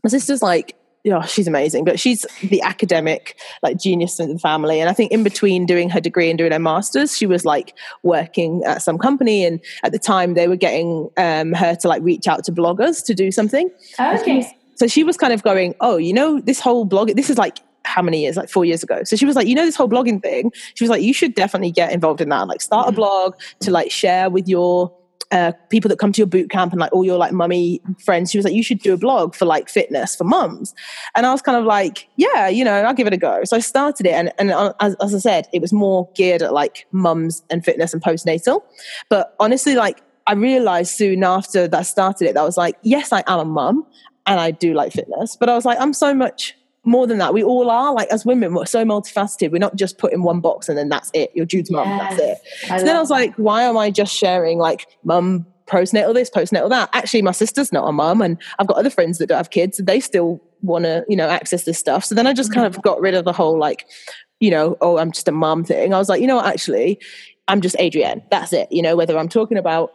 [0.07, 1.85] my sister's like yeah, she's amazing.
[1.85, 4.81] But she's the academic like genius in the family.
[4.81, 7.75] And I think in between doing her degree and doing her masters, she was like
[8.03, 9.45] working at some company.
[9.45, 13.05] And at the time, they were getting um, her to like reach out to bloggers
[13.05, 13.71] to do something.
[14.01, 14.53] Okay.
[14.75, 17.09] So she was kind of going, oh, you know, this whole blog.
[17.11, 18.37] This is like how many years?
[18.37, 19.05] Like four years ago.
[19.05, 20.51] So she was like, you know, this whole blogging thing.
[20.75, 22.49] She was like, you should definitely get involved in that.
[22.49, 24.92] Like, start a blog to like share with your
[25.37, 28.31] uh, people that come to your boot camp and like all your like mummy friends.
[28.31, 30.75] She was like, you should do a blog for like fitness for mums.
[31.14, 33.44] And I was kind of like, yeah, you know, I'll give it a go.
[33.44, 34.12] So I started it.
[34.12, 37.64] And, and uh, as, as I said, it was more geared at like mums and
[37.64, 38.62] fitness and postnatal.
[39.09, 42.77] But honestly, like I realized soon after that I started it, that I was like,
[42.83, 43.87] yes, I am a mum
[44.27, 47.35] and I do like fitness, but I was like, I'm so much more than that.
[47.35, 49.51] We all are like as women, we're so multifaceted.
[49.51, 51.31] We're not just put in one box and then that's it.
[51.35, 52.16] You're to mum, yes.
[52.16, 52.70] that's it.
[52.72, 56.31] I so then I was like, why am I just sharing like mum postnatal this,
[56.31, 56.88] postnatal that?
[56.92, 59.79] Actually, my sister's not a mum, and I've got other friends that don't have kids,
[59.79, 62.05] and they still want to, you know, access this stuff.
[62.05, 63.87] So then I just kind of got rid of the whole like,
[64.40, 65.92] you know, oh, I'm just a mum thing.
[65.92, 67.01] I was like, you know what, actually,
[67.49, 68.22] I'm just Adrienne.
[68.31, 68.70] That's it.
[68.70, 69.92] You know, whether I'm talking about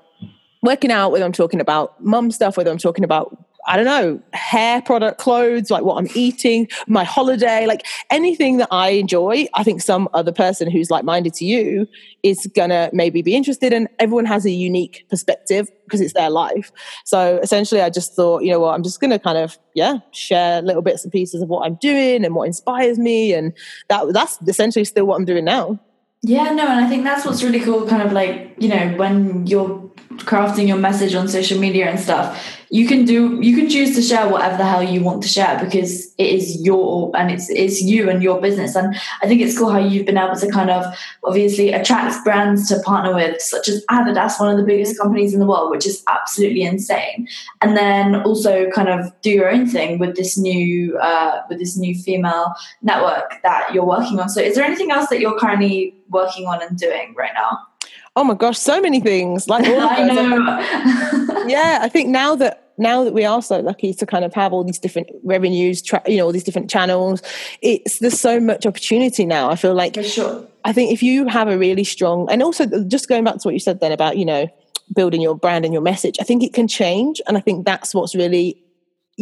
[0.62, 4.22] working out, whether I'm talking about mum stuff, whether I'm talking about I don't know,
[4.34, 9.48] hair product, clothes, like what I'm eating, my holiday, like anything that I enjoy.
[9.54, 11.88] I think some other person who's like minded to you
[12.24, 13.88] is gonna maybe be interested in.
[14.00, 16.72] Everyone has a unique perspective because it's their life.
[17.06, 20.62] So essentially, I just thought, you know what, I'm just gonna kind of, yeah, share
[20.62, 23.34] little bits and pieces of what I'm doing and what inspires me.
[23.34, 23.54] And
[23.90, 25.80] that that's essentially still what I'm doing now.
[26.24, 29.48] Yeah, no, and I think that's what's really cool, kind of like, you know, when
[29.48, 33.94] you're crafting your message on social media and stuff you can do you can choose
[33.96, 37.50] to share whatever the hell you want to share because it is your and it's
[37.50, 38.76] it's you and your business.
[38.76, 40.86] And i think it's cool how you've been able to kind of
[41.26, 45.42] obviously attract brands to partner with such as adidas one of the biggest companies in
[45.42, 47.28] the world which is absolutely insane.
[47.62, 51.76] And then also kind of do your own thing with this new uh, with this
[51.76, 54.30] new female network that you're working on.
[54.30, 57.68] So is there anything else that you're currently working on and doing right now
[58.16, 59.48] Oh my gosh, so many things.
[59.48, 61.46] Like all I know.
[61.48, 64.52] yeah, I think now that now that we are so lucky to kind of have
[64.52, 67.22] all these different revenues, tra- you know, all these different channels,
[67.62, 69.50] it's there's so much opportunity now.
[69.50, 70.46] I feel like sure.
[70.66, 73.54] I think if you have a really strong and also just going back to what
[73.54, 74.48] you said then about, you know,
[74.94, 77.22] building your brand and your message, I think it can change.
[77.28, 78.62] And I think that's what's really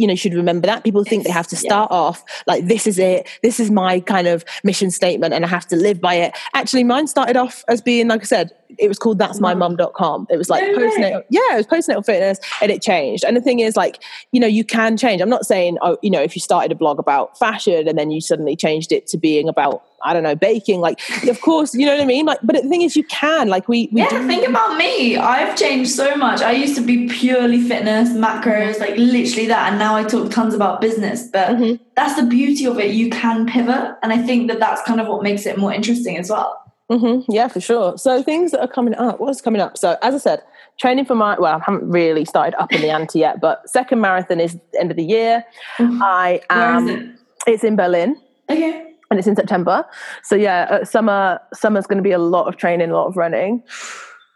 [0.00, 1.96] you know should remember that people think they have to start yeah.
[1.96, 5.66] off like this is it this is my kind of mission statement and i have
[5.66, 8.98] to live by it actually mine started off as being like i said it was
[8.98, 10.26] called that's my mum.com.
[10.30, 13.24] It was like no postnatal, yeah, it was postnatal fitness and it changed.
[13.24, 15.20] And the thing is, like, you know, you can change.
[15.20, 18.10] I'm not saying, oh, you know, if you started a blog about fashion and then
[18.10, 21.86] you suddenly changed it to being about, I don't know, baking, like, of course, you
[21.86, 22.26] know what I mean?
[22.26, 25.16] Like, but the thing is, you can, like, we, we yeah, do- think about me.
[25.16, 26.40] I've changed so much.
[26.42, 29.70] I used to be purely fitness, macros, like literally that.
[29.70, 31.28] And now I talk tons about business.
[31.28, 31.82] But mm-hmm.
[31.96, 32.94] that's the beauty of it.
[32.94, 33.96] You can pivot.
[34.02, 36.56] And I think that that's kind of what makes it more interesting as well.
[36.90, 37.30] Mm-hmm.
[37.30, 37.96] Yeah, for sure.
[37.98, 39.20] So things that are coming up.
[39.20, 39.78] What's coming up?
[39.78, 40.42] So as I said,
[40.78, 44.00] training for my well, I haven't really started up in the ante yet, but second
[44.00, 45.44] marathon is end of the year.
[45.78, 46.02] Mm-hmm.
[46.02, 46.88] I am.
[46.88, 47.10] It?
[47.46, 48.20] It's in Berlin.
[48.50, 48.89] Okay.
[49.10, 49.84] And it's in September.
[50.22, 53.16] So yeah, uh, summer summer's going to be a lot of training, a lot of
[53.16, 53.62] running.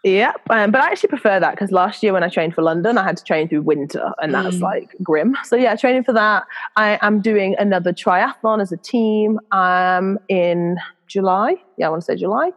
[0.03, 2.97] Yeah, um, but I actually prefer that because last year when I trained for London,
[2.99, 4.61] I had to train through winter, and that's mm.
[4.61, 5.35] like grim.
[5.45, 6.43] So yeah, training for that.
[6.75, 9.39] I am doing another triathlon as a team.
[9.51, 11.55] I'm in July.
[11.77, 12.51] Yeah, I want to say July.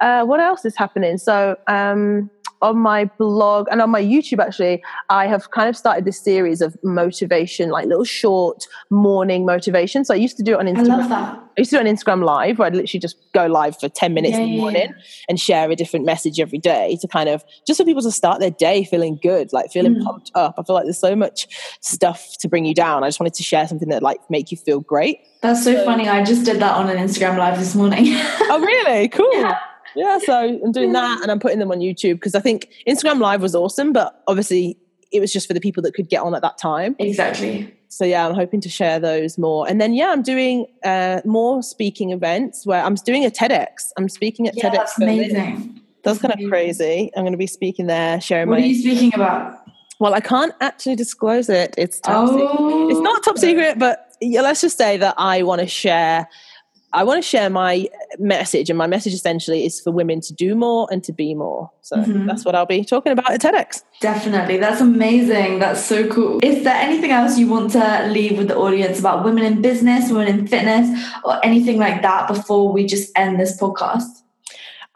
[0.00, 1.18] Uh, what else is happening?
[1.18, 2.30] So um,
[2.62, 6.60] on my blog and on my YouTube, actually, I have kind of started this series
[6.60, 10.04] of motivation, like little short morning motivation.
[10.04, 10.90] So I used to do it on Instagram.
[10.90, 11.46] I love that.
[11.56, 13.88] I used to do it on Instagram Live, where I'd literally just go live for
[13.88, 15.02] 10 minutes yeah, in the morning yeah.
[15.28, 18.40] and share a different message every day to kind of just for people to start
[18.40, 20.04] their day feeling good, like feeling mm.
[20.04, 20.54] pumped up.
[20.58, 21.48] I feel like there's so much
[21.80, 23.04] stuff to bring you down.
[23.04, 25.20] I just wanted to share something that like make you feel great.
[25.42, 26.08] That's so, so funny.
[26.08, 28.04] I just did that on an Instagram Live this morning.
[28.08, 29.08] oh, really?
[29.08, 29.32] Cool.
[29.32, 29.58] Yeah
[29.96, 33.18] yeah, so I'm doing that and I'm putting them on YouTube because I think Instagram
[33.18, 34.78] Live was awesome, but obviously
[35.10, 36.94] it was just for the people that could get on at that time.
[36.98, 37.72] Exactly.
[37.88, 39.66] So yeah, I'm hoping to share those more.
[39.66, 43.90] And then yeah, I'm doing uh, more speaking events where I'm doing a TEDx.
[43.96, 44.72] I'm speaking at yeah, TEDx.
[44.72, 45.80] That's amazing.
[46.02, 47.10] That's, kind of crazy.
[47.16, 48.60] I'm going to be speaking there, sharing what my.
[48.60, 49.60] What are you speaking about?
[49.98, 51.74] Well, I can't actually disclose it.
[51.78, 52.90] It's top oh.
[52.90, 56.28] It's not top secret, but yeah, let's just say that I want to share
[56.92, 60.54] I want to share my message, and my message essentially is for women to do
[60.54, 61.70] more and to be more.
[61.82, 62.26] So mm-hmm.
[62.26, 63.82] that's what I'll be talking about at TEDx.
[64.00, 64.58] Definitely.
[64.58, 65.58] That's amazing.
[65.58, 66.40] That's so cool.
[66.42, 70.10] Is there anything else you want to leave with the audience about women in business,
[70.10, 70.88] women in fitness,
[71.24, 74.22] or anything like that before we just end this podcast?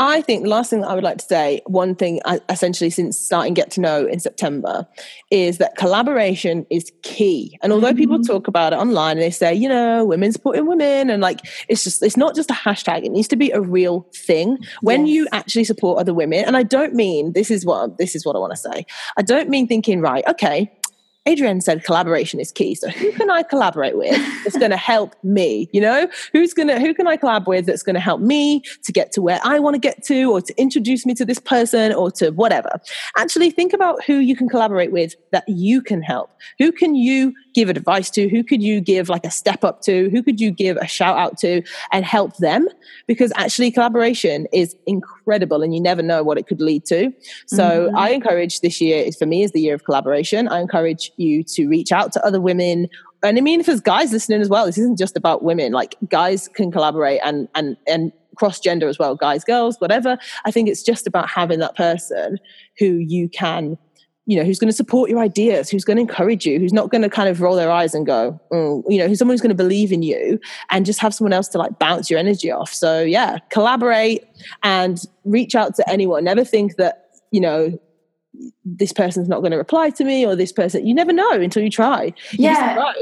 [0.01, 2.89] I think the last thing that I would like to say, one thing I, essentially
[2.89, 4.89] since starting Get to Know in September,
[5.31, 7.59] is that collaboration is key.
[7.63, 7.99] And although mm-hmm.
[7.99, 11.41] people talk about it online and they say, you know, women supporting women, and like
[11.69, 14.57] it's just it's not just a hashtag; it needs to be a real thing.
[14.81, 15.15] When yes.
[15.15, 18.35] you actually support other women, and I don't mean this is what this is what
[18.35, 18.87] I want to say.
[19.19, 20.73] I don't mean thinking, right, okay,
[21.29, 22.75] Adrienne said collaboration is key.
[22.75, 25.69] So who can I collaborate with that's going to help me?
[25.71, 28.63] You know, who's going to, who can I collab with that's going to help me
[28.85, 31.39] to get to where I want to get to or to introduce me to this
[31.39, 32.81] person or to whatever.
[33.19, 36.31] Actually think about who you can collaborate with that you can help.
[36.59, 38.29] Who can you give advice to?
[38.31, 40.09] Who could you give like a step up to?
[40.09, 42.67] Who could you give a shout out to and help them?
[43.07, 47.13] Because actually collaboration is incredible and you never know what it could lead to.
[47.47, 47.97] So mm-hmm.
[47.97, 50.49] I encourage this year is for me is the year of collaboration.
[50.49, 52.89] I encourage you to reach out to other women
[53.23, 55.73] and I mean, if there's guys listening as well, this isn't just about women.
[55.73, 60.17] Like guys can collaborate and and and cross gender as well, guys, girls, whatever.
[60.45, 62.39] I think it's just about having that person
[62.79, 63.77] who you can
[64.27, 66.91] you know, who's going to support your ideas, who's going to encourage you, who's not
[66.91, 69.41] going to kind of roll their eyes and go, mm, you know, who's someone who's
[69.41, 70.39] going to believe in you
[70.71, 72.73] and just have someone else to like bounce your energy off.
[72.73, 74.23] So yeah, collaborate
[74.63, 76.23] and reach out to anyone.
[76.23, 77.77] Never think that, you know,
[78.65, 81.63] this person's not going to reply to me or this person you never know until
[81.63, 82.13] you try.
[82.33, 82.93] You're yeah.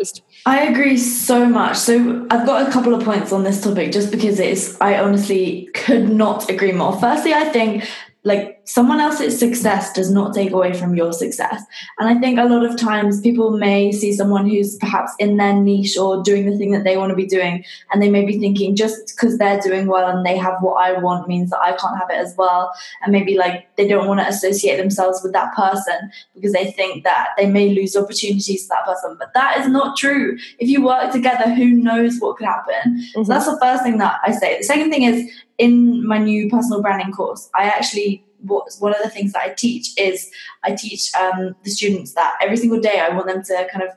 [0.47, 1.77] i agree so much.
[1.77, 5.69] So i've got a couple of points on this topic just because it's i honestly
[5.75, 6.99] could not agree more.
[6.99, 7.89] Firstly i think
[8.25, 11.65] like someone else's success does not take away from your success.
[11.99, 15.55] And I think a lot of times people may see someone who's perhaps in their
[15.55, 18.39] niche or doing the thing that they want to be doing, and they may be
[18.39, 21.73] thinking just because they're doing well and they have what I want means that I
[21.73, 22.71] can't have it as well.
[23.03, 27.05] And maybe like they don't want to associate themselves with that person because they think
[27.05, 29.17] that they may lose opportunities to that person.
[29.19, 30.37] But that is not true.
[30.59, 32.75] If you work together, who knows what could happen?
[32.85, 33.25] Mm-hmm.
[33.25, 34.59] So that's the first thing that I say.
[34.59, 35.27] The second thing is
[35.57, 39.51] in my new personal branding course, I actually what one of the things that I
[39.51, 40.31] teach is
[40.65, 43.91] I teach um, the students that every single day I want them to kind of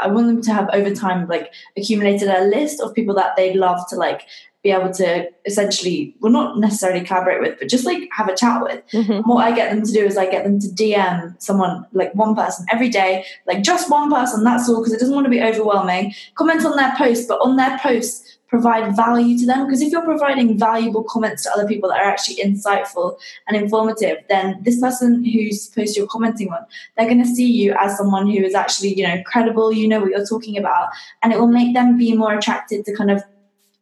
[0.00, 3.56] I want them to have over time like accumulated a list of people that they'd
[3.56, 4.22] love to like
[4.64, 8.62] be able to essentially well not necessarily collaborate with but just like have a chat
[8.62, 9.20] with mm-hmm.
[9.28, 12.34] what i get them to do is i get them to dm someone like one
[12.34, 15.42] person every day like just one person that's all because it doesn't want to be
[15.42, 19.66] overwhelming comment on their post but on their post provide value to them.
[19.66, 24.18] Because if you're providing valuable comments to other people that are actually insightful and informative
[24.28, 26.64] then this person who's post you're commenting on
[26.96, 30.00] they're going to see you as someone who is actually you know credible you know
[30.00, 30.88] what you're talking about
[31.22, 33.22] and it will make them be more attracted to kind of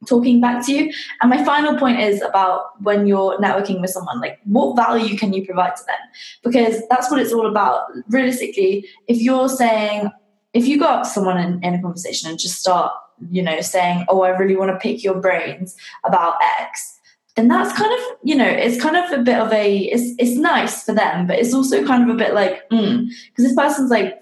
[0.06, 0.92] talking back to you.
[1.20, 5.32] And my final point is about when you're networking with someone like what value can
[5.32, 5.96] you provide to them?
[6.42, 7.86] Because that's what it's all about.
[8.08, 10.10] Realistically if you're saying
[10.54, 12.92] if you go up to someone in, in a conversation and just start
[13.30, 16.98] you know, saying, "Oh, I really want to pick your brains about X,"
[17.36, 20.38] then that's kind of, you know, it's kind of a bit of a, it's it's
[20.38, 23.90] nice for them, but it's also kind of a bit like, because mm, this person's
[23.90, 24.21] like,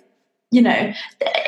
[0.51, 0.93] you know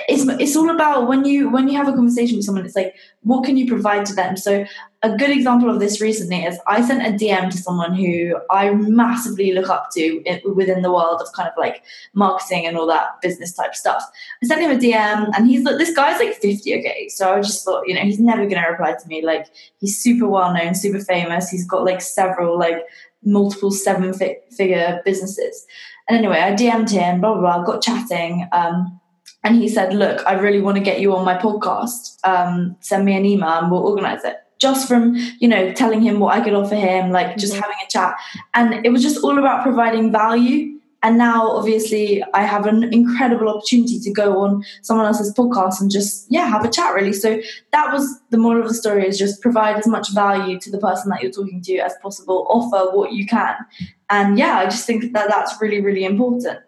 [0.08, 2.94] it's it's all about when you when you have a conversation with someone it's like
[3.22, 4.36] what can you provide to them?
[4.36, 4.64] So
[5.04, 8.70] a good example of this recently is i sent a dm to someone who i
[8.70, 10.22] massively look up to
[10.54, 11.82] within the world of kind of like
[12.14, 14.04] marketing and all that business type stuff.
[14.42, 17.08] I sent him a dm and he's like this guy's like 50 okay?
[17.08, 19.22] So i just thought you know he's never going to reply to me.
[19.22, 19.48] Like
[19.80, 21.50] he's super well known super famous.
[21.50, 22.84] He's got like several like
[23.24, 25.66] multiple seven figure businesses
[26.08, 28.48] and anyway, I DM'd him, blah, blah, blah, got chatting.
[28.52, 29.00] Um,
[29.44, 32.16] and he said, Look, I really want to get you on my podcast.
[32.24, 34.36] Um, send me an email and we'll organize it.
[34.58, 37.62] Just from, you know, telling him what I could offer him, like just mm-hmm.
[37.62, 38.14] having a chat.
[38.54, 40.71] And it was just all about providing value
[41.02, 45.90] and now obviously i have an incredible opportunity to go on someone else's podcast and
[45.90, 47.12] just yeah have a chat really.
[47.12, 47.40] So
[47.72, 50.78] that was the moral of the story is just provide as much value to the
[50.78, 52.46] person that you're talking to as possible.
[52.48, 53.56] Offer what you can.
[54.10, 56.58] And yeah i just think that that's really really important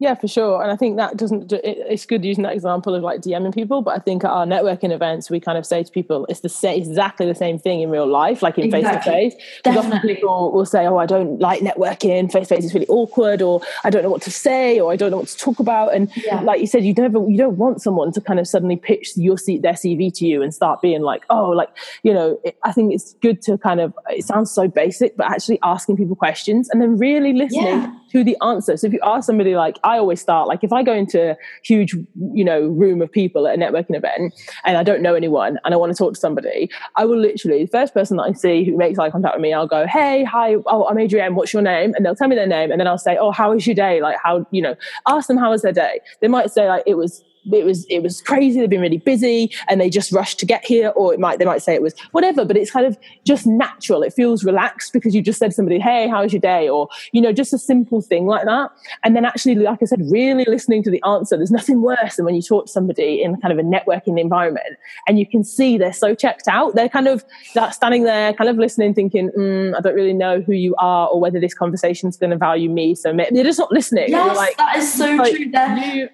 [0.00, 0.62] yeah, for sure.
[0.62, 3.82] And I think that doesn't, it's good using that example of like DMing people.
[3.82, 6.48] But I think at our networking events, we kind of say to people, it's the
[6.48, 9.34] same, exactly the same thing in real life, like in face to face.
[9.56, 12.86] Because often people will say, oh, I don't like networking, face to face is really
[12.86, 15.58] awkward, or I don't know what to say, or I don't know what to talk
[15.58, 15.92] about.
[15.92, 16.42] And yeah.
[16.42, 19.36] like you said, you never, you don't want someone to kind of suddenly pitch your
[19.36, 21.70] seat, their CV to you and start being like, oh, like,
[22.04, 25.26] you know, it, I think it's good to kind of, it sounds so basic, but
[25.26, 27.64] actually asking people questions and then really listening.
[27.64, 28.76] Yeah to the answer.
[28.76, 31.36] So if you ask somebody like I always start, like if I go into a
[31.64, 31.94] huge,
[32.34, 35.74] you know, room of people at a networking event and I don't know anyone and
[35.74, 38.64] I want to talk to somebody, I will literally, the first person that I see
[38.64, 41.62] who makes eye contact with me, I'll go, Hey, hi, oh, I'm Adrienne, what's your
[41.62, 41.94] name?
[41.94, 44.02] And they'll tell me their name and then I'll say, Oh, how was your day?
[44.02, 46.00] Like how, you know, ask them how was their day.
[46.20, 48.60] They might say like it was it was it was crazy.
[48.60, 51.44] They've been really busy and they just rushed to get here, or it might they
[51.44, 52.44] might say it was whatever.
[52.44, 54.02] But it's kind of just natural.
[54.02, 56.88] It feels relaxed because you just said to somebody, "Hey, how was your day?" Or
[57.12, 58.70] you know, just a simple thing like that.
[59.04, 61.36] And then actually, like I said, really listening to the answer.
[61.36, 64.76] There's nothing worse than when you talk to somebody in kind of a networking environment
[65.06, 66.74] and you can see they're so checked out.
[66.74, 67.24] They're kind of
[67.72, 71.20] standing there, kind of listening, thinking, mm, "I don't really know who you are or
[71.20, 74.10] whether this conversation is going to value me." So they're just not listening.
[74.10, 76.08] Yes, like, that is so like, true.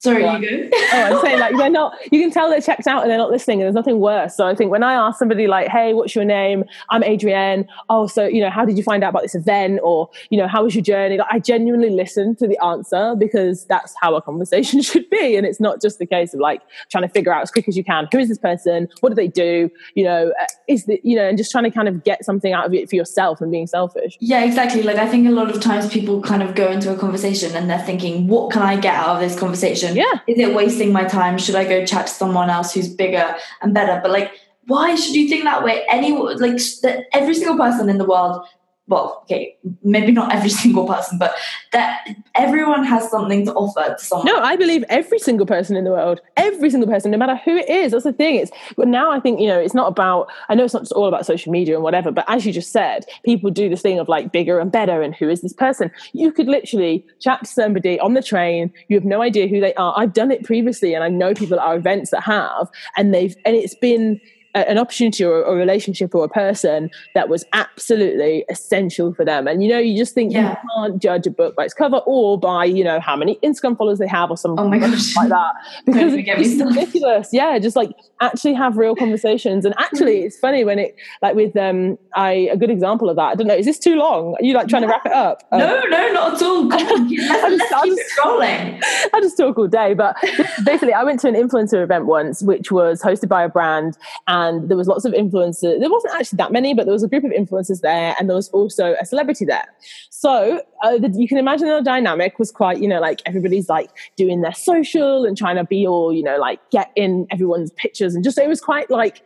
[0.00, 0.76] Sorry, you go.
[0.92, 1.94] oh, I'm saying like they're not.
[2.10, 3.60] You can tell they're checked out and they're not listening.
[3.60, 4.36] And there's nothing worse.
[4.36, 7.66] So I think when I ask somebody like, "Hey, what's your name?" I'm Adrienne.
[7.88, 9.80] Oh, so you know, how did you find out about this event?
[9.82, 11.18] Or you know, how was your journey?
[11.18, 15.36] Like, I genuinely listen to the answer because that's how a conversation should be.
[15.36, 17.76] And it's not just the case of like trying to figure out as quick as
[17.76, 19.70] you can who is this person, what do they do?
[19.94, 22.52] You know, uh, is the you know, and just trying to kind of get something
[22.52, 24.16] out of it for yourself and being selfish.
[24.20, 24.82] Yeah, exactly.
[24.82, 27.68] Like I think a lot of times people kind of go into a conversation and
[27.68, 31.04] they're thinking, "What can I get out of this conversation?" Yeah, is it wasting my
[31.04, 31.38] time?
[31.38, 34.00] Should I go chat to someone else who's bigger and better?
[34.02, 34.32] But like,
[34.66, 35.84] why should you think that way?
[35.88, 38.46] Any like that every single person in the world
[38.90, 41.34] well, okay, maybe not every single person, but
[41.72, 44.26] that everyone has something to offer to someone.
[44.26, 47.56] No, I believe every single person in the world, every single person, no matter who
[47.56, 47.92] it is.
[47.92, 48.34] That's the thing.
[48.34, 50.28] It's but now I think you know it's not about.
[50.48, 52.72] I know it's not just all about social media and whatever, but as you just
[52.72, 55.90] said, people do this thing of like bigger and better, and who is this person?
[56.12, 58.72] You could literally chat to somebody on the train.
[58.88, 59.94] You have no idea who they are.
[59.96, 63.36] I've done it previously, and I know people at our events that have, and they've
[63.44, 64.20] and it's been
[64.54, 69.46] an opportunity or a relationship or a person that was absolutely essential for them.
[69.46, 70.50] And you know, you just think yeah.
[70.50, 73.76] you can't judge a book by its cover or by you know how many Instagram
[73.76, 74.80] followers they have or something oh like
[75.28, 75.52] that
[75.86, 77.28] because it's ridiculous.
[77.32, 79.64] Yeah, just like actually have real conversations.
[79.64, 83.22] And actually, it's funny when it like with um I a good example of that.
[83.22, 83.54] I don't know.
[83.54, 84.34] Is this too long?
[84.34, 84.88] Are you like trying yeah.
[84.88, 85.42] to wrap it up?
[85.52, 86.66] Um, no, no, not at all.
[86.66, 88.80] Let's, I just, keep just, scrolling.
[89.14, 89.94] I just talk all day.
[89.94, 90.16] But
[90.64, 93.96] basically, I went to an influencer event once, which was hosted by a brand.
[94.26, 95.80] And and there was lots of influencers.
[95.80, 98.36] There wasn't actually that many, but there was a group of influencers there, and there
[98.36, 99.66] was also a celebrity there.
[100.10, 103.90] So uh, the, you can imagine the dynamic was quite, you know, like everybody's like
[104.16, 108.14] doing their social and trying to be all, you know, like get in everyone's pictures,
[108.14, 109.22] and just it was quite like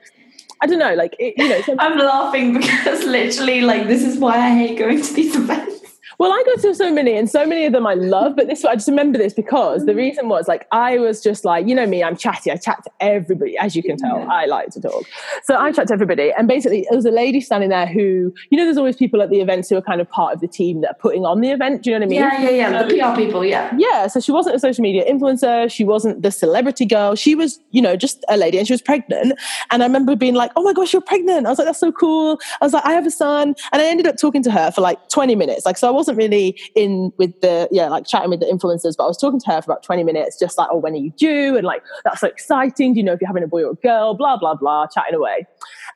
[0.61, 1.61] I don't know, like it, you know.
[1.79, 5.84] I'm laughing because literally, like, this is why I hate going to these events.
[6.19, 8.37] Well, I go to so many, and so many of them I love.
[8.37, 11.67] But this, I just remember this because the reason was like I was just like,
[11.67, 12.51] you know me, I'm chatty.
[12.51, 14.19] I chat to everybody, as you can tell.
[14.19, 14.29] Yeah.
[14.31, 15.05] I like to talk,
[15.45, 16.33] so I chat to everybody.
[16.33, 19.31] And basically, there was a lady standing there who, you know, there's always people at
[19.31, 21.51] the events who are kind of part of the team that are putting on the
[21.51, 21.83] event.
[21.83, 22.21] Do you know what I mean?
[22.21, 22.79] Yeah, yeah, yeah.
[22.81, 23.75] Um, the PR people, yeah.
[23.77, 24.07] Yeah.
[24.07, 25.71] So she wasn't a social media influencer.
[25.71, 27.15] She wasn't the celebrity girl.
[27.15, 29.39] She was, you know, just a lady, and she was pregnant.
[29.71, 31.93] And I remember being like, "Oh my gosh, you're pregnant!" I was like, "That's so
[31.93, 34.71] cool." I was like, "I have a son," and I ended up talking to her
[34.71, 35.67] for like 20 minutes.
[35.67, 39.05] Like, so I wasn't really in with the yeah like chatting with the influencers but
[39.05, 41.11] i was talking to her for about 20 minutes just like oh when are you
[41.17, 41.57] due?
[41.57, 42.95] and like that's so exciting.
[42.95, 44.15] Do you know if you're having a boy or a girl?
[44.15, 45.47] Blah blah blah chatting away.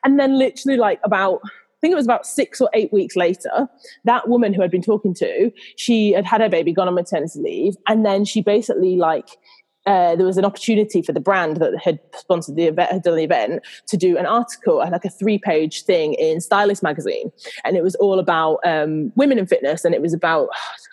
[0.04, 3.68] And then literally like about I think it was about six or eight weeks later,
[4.04, 7.38] that woman who I'd been talking to, she had had her baby, gone on maternity
[7.38, 9.28] leave, and then she basically like
[9.88, 13.16] uh, there was an opportunity for the brand that had sponsored the event, had done
[13.16, 17.32] the event, to do an article, like a three-page thing in Stylist magazine,
[17.64, 20.48] and it was all about um, women in fitness, and it was about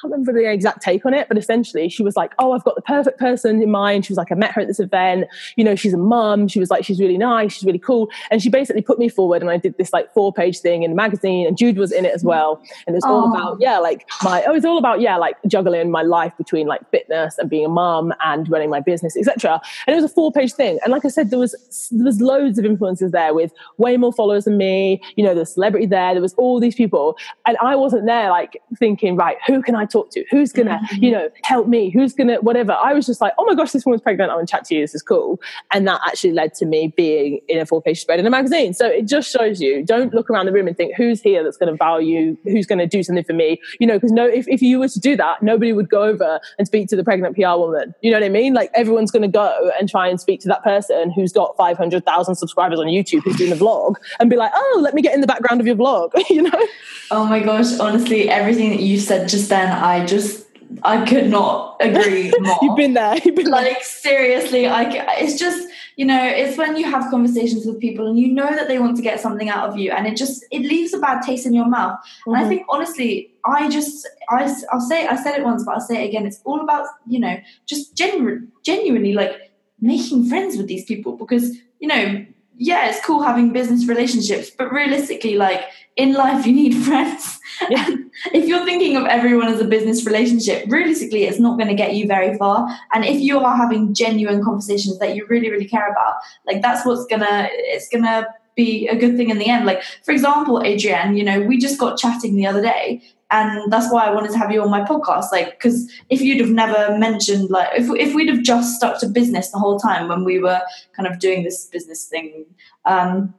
[0.05, 2.75] can't remember the exact take on it, but essentially she was like, "Oh, I've got
[2.75, 5.27] the perfect person in mind." She was like, "I met her at this event.
[5.55, 6.47] You know, she's a mum.
[6.47, 7.53] She was like, she's really nice.
[7.53, 10.59] She's really cool." And she basically put me forward, and I did this like four-page
[10.59, 12.27] thing in the magazine, and Jude was in it as mm.
[12.27, 15.17] well, and it was all about yeah, like my oh, it was all about yeah,
[15.17, 19.17] like juggling my life between like fitness and being a mum and running my business,
[19.17, 19.61] etc.
[19.87, 20.79] And it was a four page thing.
[20.83, 24.13] And like I said, there was there was loads of influences there with way more
[24.13, 25.01] followers than me.
[25.15, 26.13] You know, the celebrity there.
[26.13, 29.85] There was all these people, and I wasn't there like thinking, right, who can I
[29.85, 30.23] talk to?
[30.29, 31.03] Who's gonna, mm-hmm.
[31.03, 31.89] you know, help me?
[31.89, 32.73] Who's gonna whatever?
[32.73, 34.31] I was just like, oh my gosh, this woman's pregnant.
[34.31, 34.81] I want to chat to you.
[34.81, 35.39] This is cool.
[35.71, 38.73] And that actually led to me being in a four page spread in a magazine.
[38.73, 41.57] So it just shows you don't look around the room and think who's here that's
[41.57, 43.59] going to value, who's going to do something for me.
[43.79, 46.39] You know, because no, if, if you were to do that, nobody would go over
[46.57, 47.93] and speak to the pregnant PR woman.
[48.01, 48.53] You know what I mean?
[48.53, 52.35] Like everyone's going to go and try and speak to that person who's got 500,000
[52.35, 55.21] subscribers on YouTube who's doing a vlog and be like, oh, let me get in
[55.21, 56.67] the background of your vlog, you know?
[57.11, 60.47] Oh my gosh, honestly, everything that you said just then, I just,
[60.83, 62.57] I could not agree more.
[62.61, 63.17] You've been there.
[63.23, 63.83] You've been like, there.
[63.83, 64.83] seriously, I,
[65.19, 68.67] it's just, you know, it's when you have conversations with people and you know that
[68.67, 71.21] they want to get something out of you and it just, it leaves a bad
[71.21, 71.99] taste in your mouth.
[71.99, 72.29] Mm-hmm.
[72.31, 72.49] And I mm-hmm.
[72.49, 76.09] think, honestly, I just, I, I'll say, I said it once, but I'll say it
[76.09, 76.25] again.
[76.25, 81.55] It's all about, you know, just genuine, genuinely like making friends with these people because,
[81.79, 82.25] you know,
[82.57, 85.61] yeah, it's cool having business relationships, but realistically, like
[85.95, 87.39] in life, you need friends.
[87.69, 87.87] Yeah.
[88.33, 91.95] if you're thinking of everyone as a business relationship, realistically, it's not going to get
[91.95, 92.67] you very far.
[92.93, 96.85] And if you are having genuine conversations that you really, really care about, like that's
[96.85, 99.65] what's gonna, it's gonna be a good thing in the end.
[99.65, 103.01] Like, for example, Adrienne, you know, we just got chatting the other day
[103.31, 105.31] and that's why I wanted to have you on my podcast.
[105.31, 109.07] Like, because if you'd have never mentioned, like, if if we'd have just stuck to
[109.07, 110.61] business the whole time when we were
[110.95, 112.45] kind of doing this business thing,
[112.85, 113.33] um,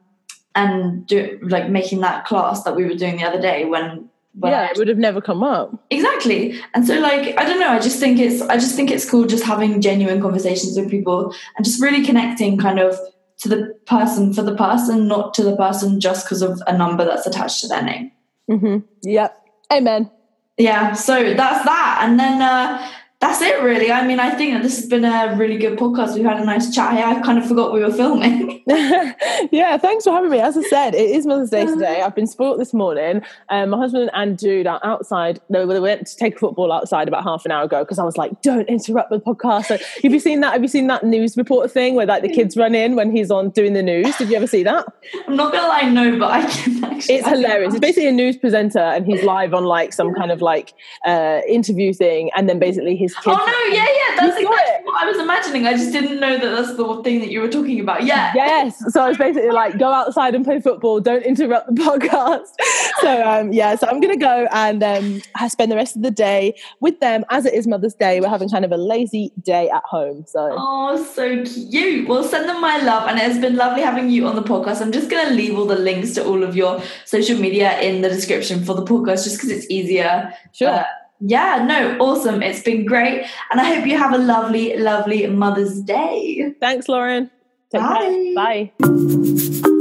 [0.55, 4.09] and do like making that class that we were doing the other day when.
[4.35, 5.85] when yeah, I- it would have never come up.
[5.91, 9.09] exactly and so like i don't know i just think it's i just think it's
[9.09, 12.99] cool just having genuine conversations with people and just really connecting kind of
[13.39, 17.05] to the person for the person not to the person just because of a number
[17.05, 18.11] that's attached to their name
[18.51, 19.43] hmm Yep.
[19.73, 20.11] Amen.
[20.59, 22.91] yeah so that's that and then uh
[23.27, 26.15] that's it really i mean i think that this has been a really good podcast
[26.15, 28.57] we've had a nice chat here i kind of forgot we were filming
[29.53, 30.41] yeah, thanks for having me.
[30.41, 32.03] As I said, it is Mother's Day today.
[32.03, 33.23] I've been spoilt this morning.
[33.49, 35.41] Um, my husband and Jude are outside.
[35.49, 38.17] No, they went to take football outside about half an hour ago because I was
[38.17, 40.53] like, "Don't interrupt the podcast." So, have you seen that?
[40.53, 43.31] Have you seen that news reporter thing where like the kids run in when he's
[43.31, 44.17] on doing the news?
[44.17, 44.87] Did you ever see that?
[45.29, 47.75] i'm not gonna lie no but i can actually It's hilarious.
[47.75, 50.73] It's basically a news presenter and he's live on like some kind of like
[51.05, 53.37] uh, interview thing, and then basically his kids.
[53.41, 55.67] Oh no, yeah, yeah, that's exactly what I was imagining.
[55.67, 58.05] I just didn't know that that's the thing that you were talking about.
[58.05, 58.33] Yeah.
[58.35, 58.83] Yes.
[58.93, 61.01] So I was basically like, go outside and play football.
[61.01, 62.53] Don't interrupt the podcast.
[63.01, 66.55] So um, yeah, so I'm gonna go and um, spend the rest of the day
[66.81, 67.25] with them.
[67.31, 70.25] As it is Mother's Day, we're having kind of a lazy day at home.
[70.27, 72.09] So Oh, so cute.
[72.09, 74.81] Well, send them my love, and it has been lovely having you on the podcast.
[74.81, 78.03] I'm just going to leave all the links to all of your social media in
[78.03, 80.33] the description for the podcast just because it's easier.
[80.53, 80.69] sure.
[80.69, 80.85] Uh,
[81.21, 82.43] yeah, no, awesome.
[82.43, 83.27] It's been great.
[83.51, 86.55] And I hope you have a lovely, lovely Mother's Day.
[86.61, 87.31] Thanks, Lauren.
[87.71, 88.35] Take care.
[88.35, 88.73] Bye.
[88.79, 89.77] Bye.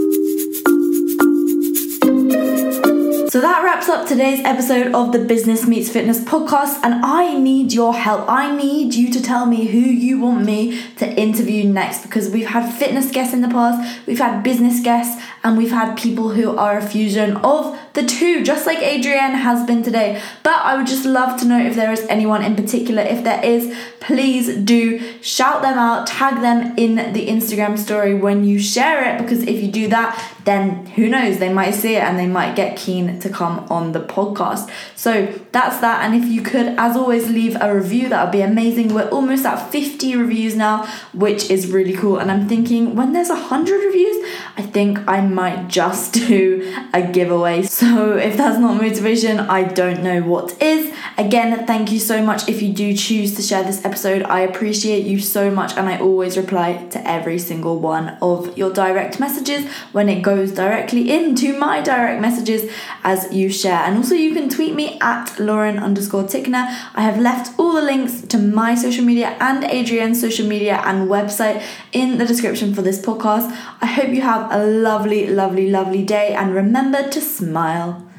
[3.36, 6.80] So that wraps up today's episode of the Business Meets Fitness podcast.
[6.84, 8.30] And I need your help.
[8.30, 12.48] I need you to tell me who you want me to interview next because we've
[12.48, 16.56] had fitness guests in the past, we've had business guests, and we've had people who
[16.56, 20.22] are a fusion of the two, just like Adrienne has been today.
[20.44, 23.02] But I would just love to know if there is anyone in particular.
[23.02, 28.44] If there is, please do shout them out, tag them in the Instagram story when
[28.44, 32.04] you share it because if you do that, then who knows, they might see it
[32.04, 34.70] and they might get keen to come on the podcast.
[34.96, 36.04] So that's that.
[36.04, 38.94] And if you could, as always, leave a review, that would be amazing.
[38.94, 42.20] We're almost at 50 reviews now, which is really cool.
[42.20, 44.24] And I'm thinking when there's 100 reviews,
[44.58, 47.64] I think I might just do a giveaway.
[47.64, 47.85] So
[48.18, 50.94] if that's not motivation, I don't know what is.
[51.18, 54.24] Again, thank you so much if you do choose to share this episode.
[54.24, 58.72] I appreciate you so much, and I always reply to every single one of your
[58.74, 62.72] direct messages when it goes directly into my direct messages
[63.04, 63.80] as you share.
[63.80, 66.66] And also, you can tweet me at Lauren underscore Tickner.
[66.96, 71.10] I have left all the links to my social media and Adrienne's social media and
[71.10, 71.62] website
[71.92, 73.52] in the description for this podcast.
[73.82, 78.15] I hope you have a lovely, lovely, lovely day, and remember to smile while.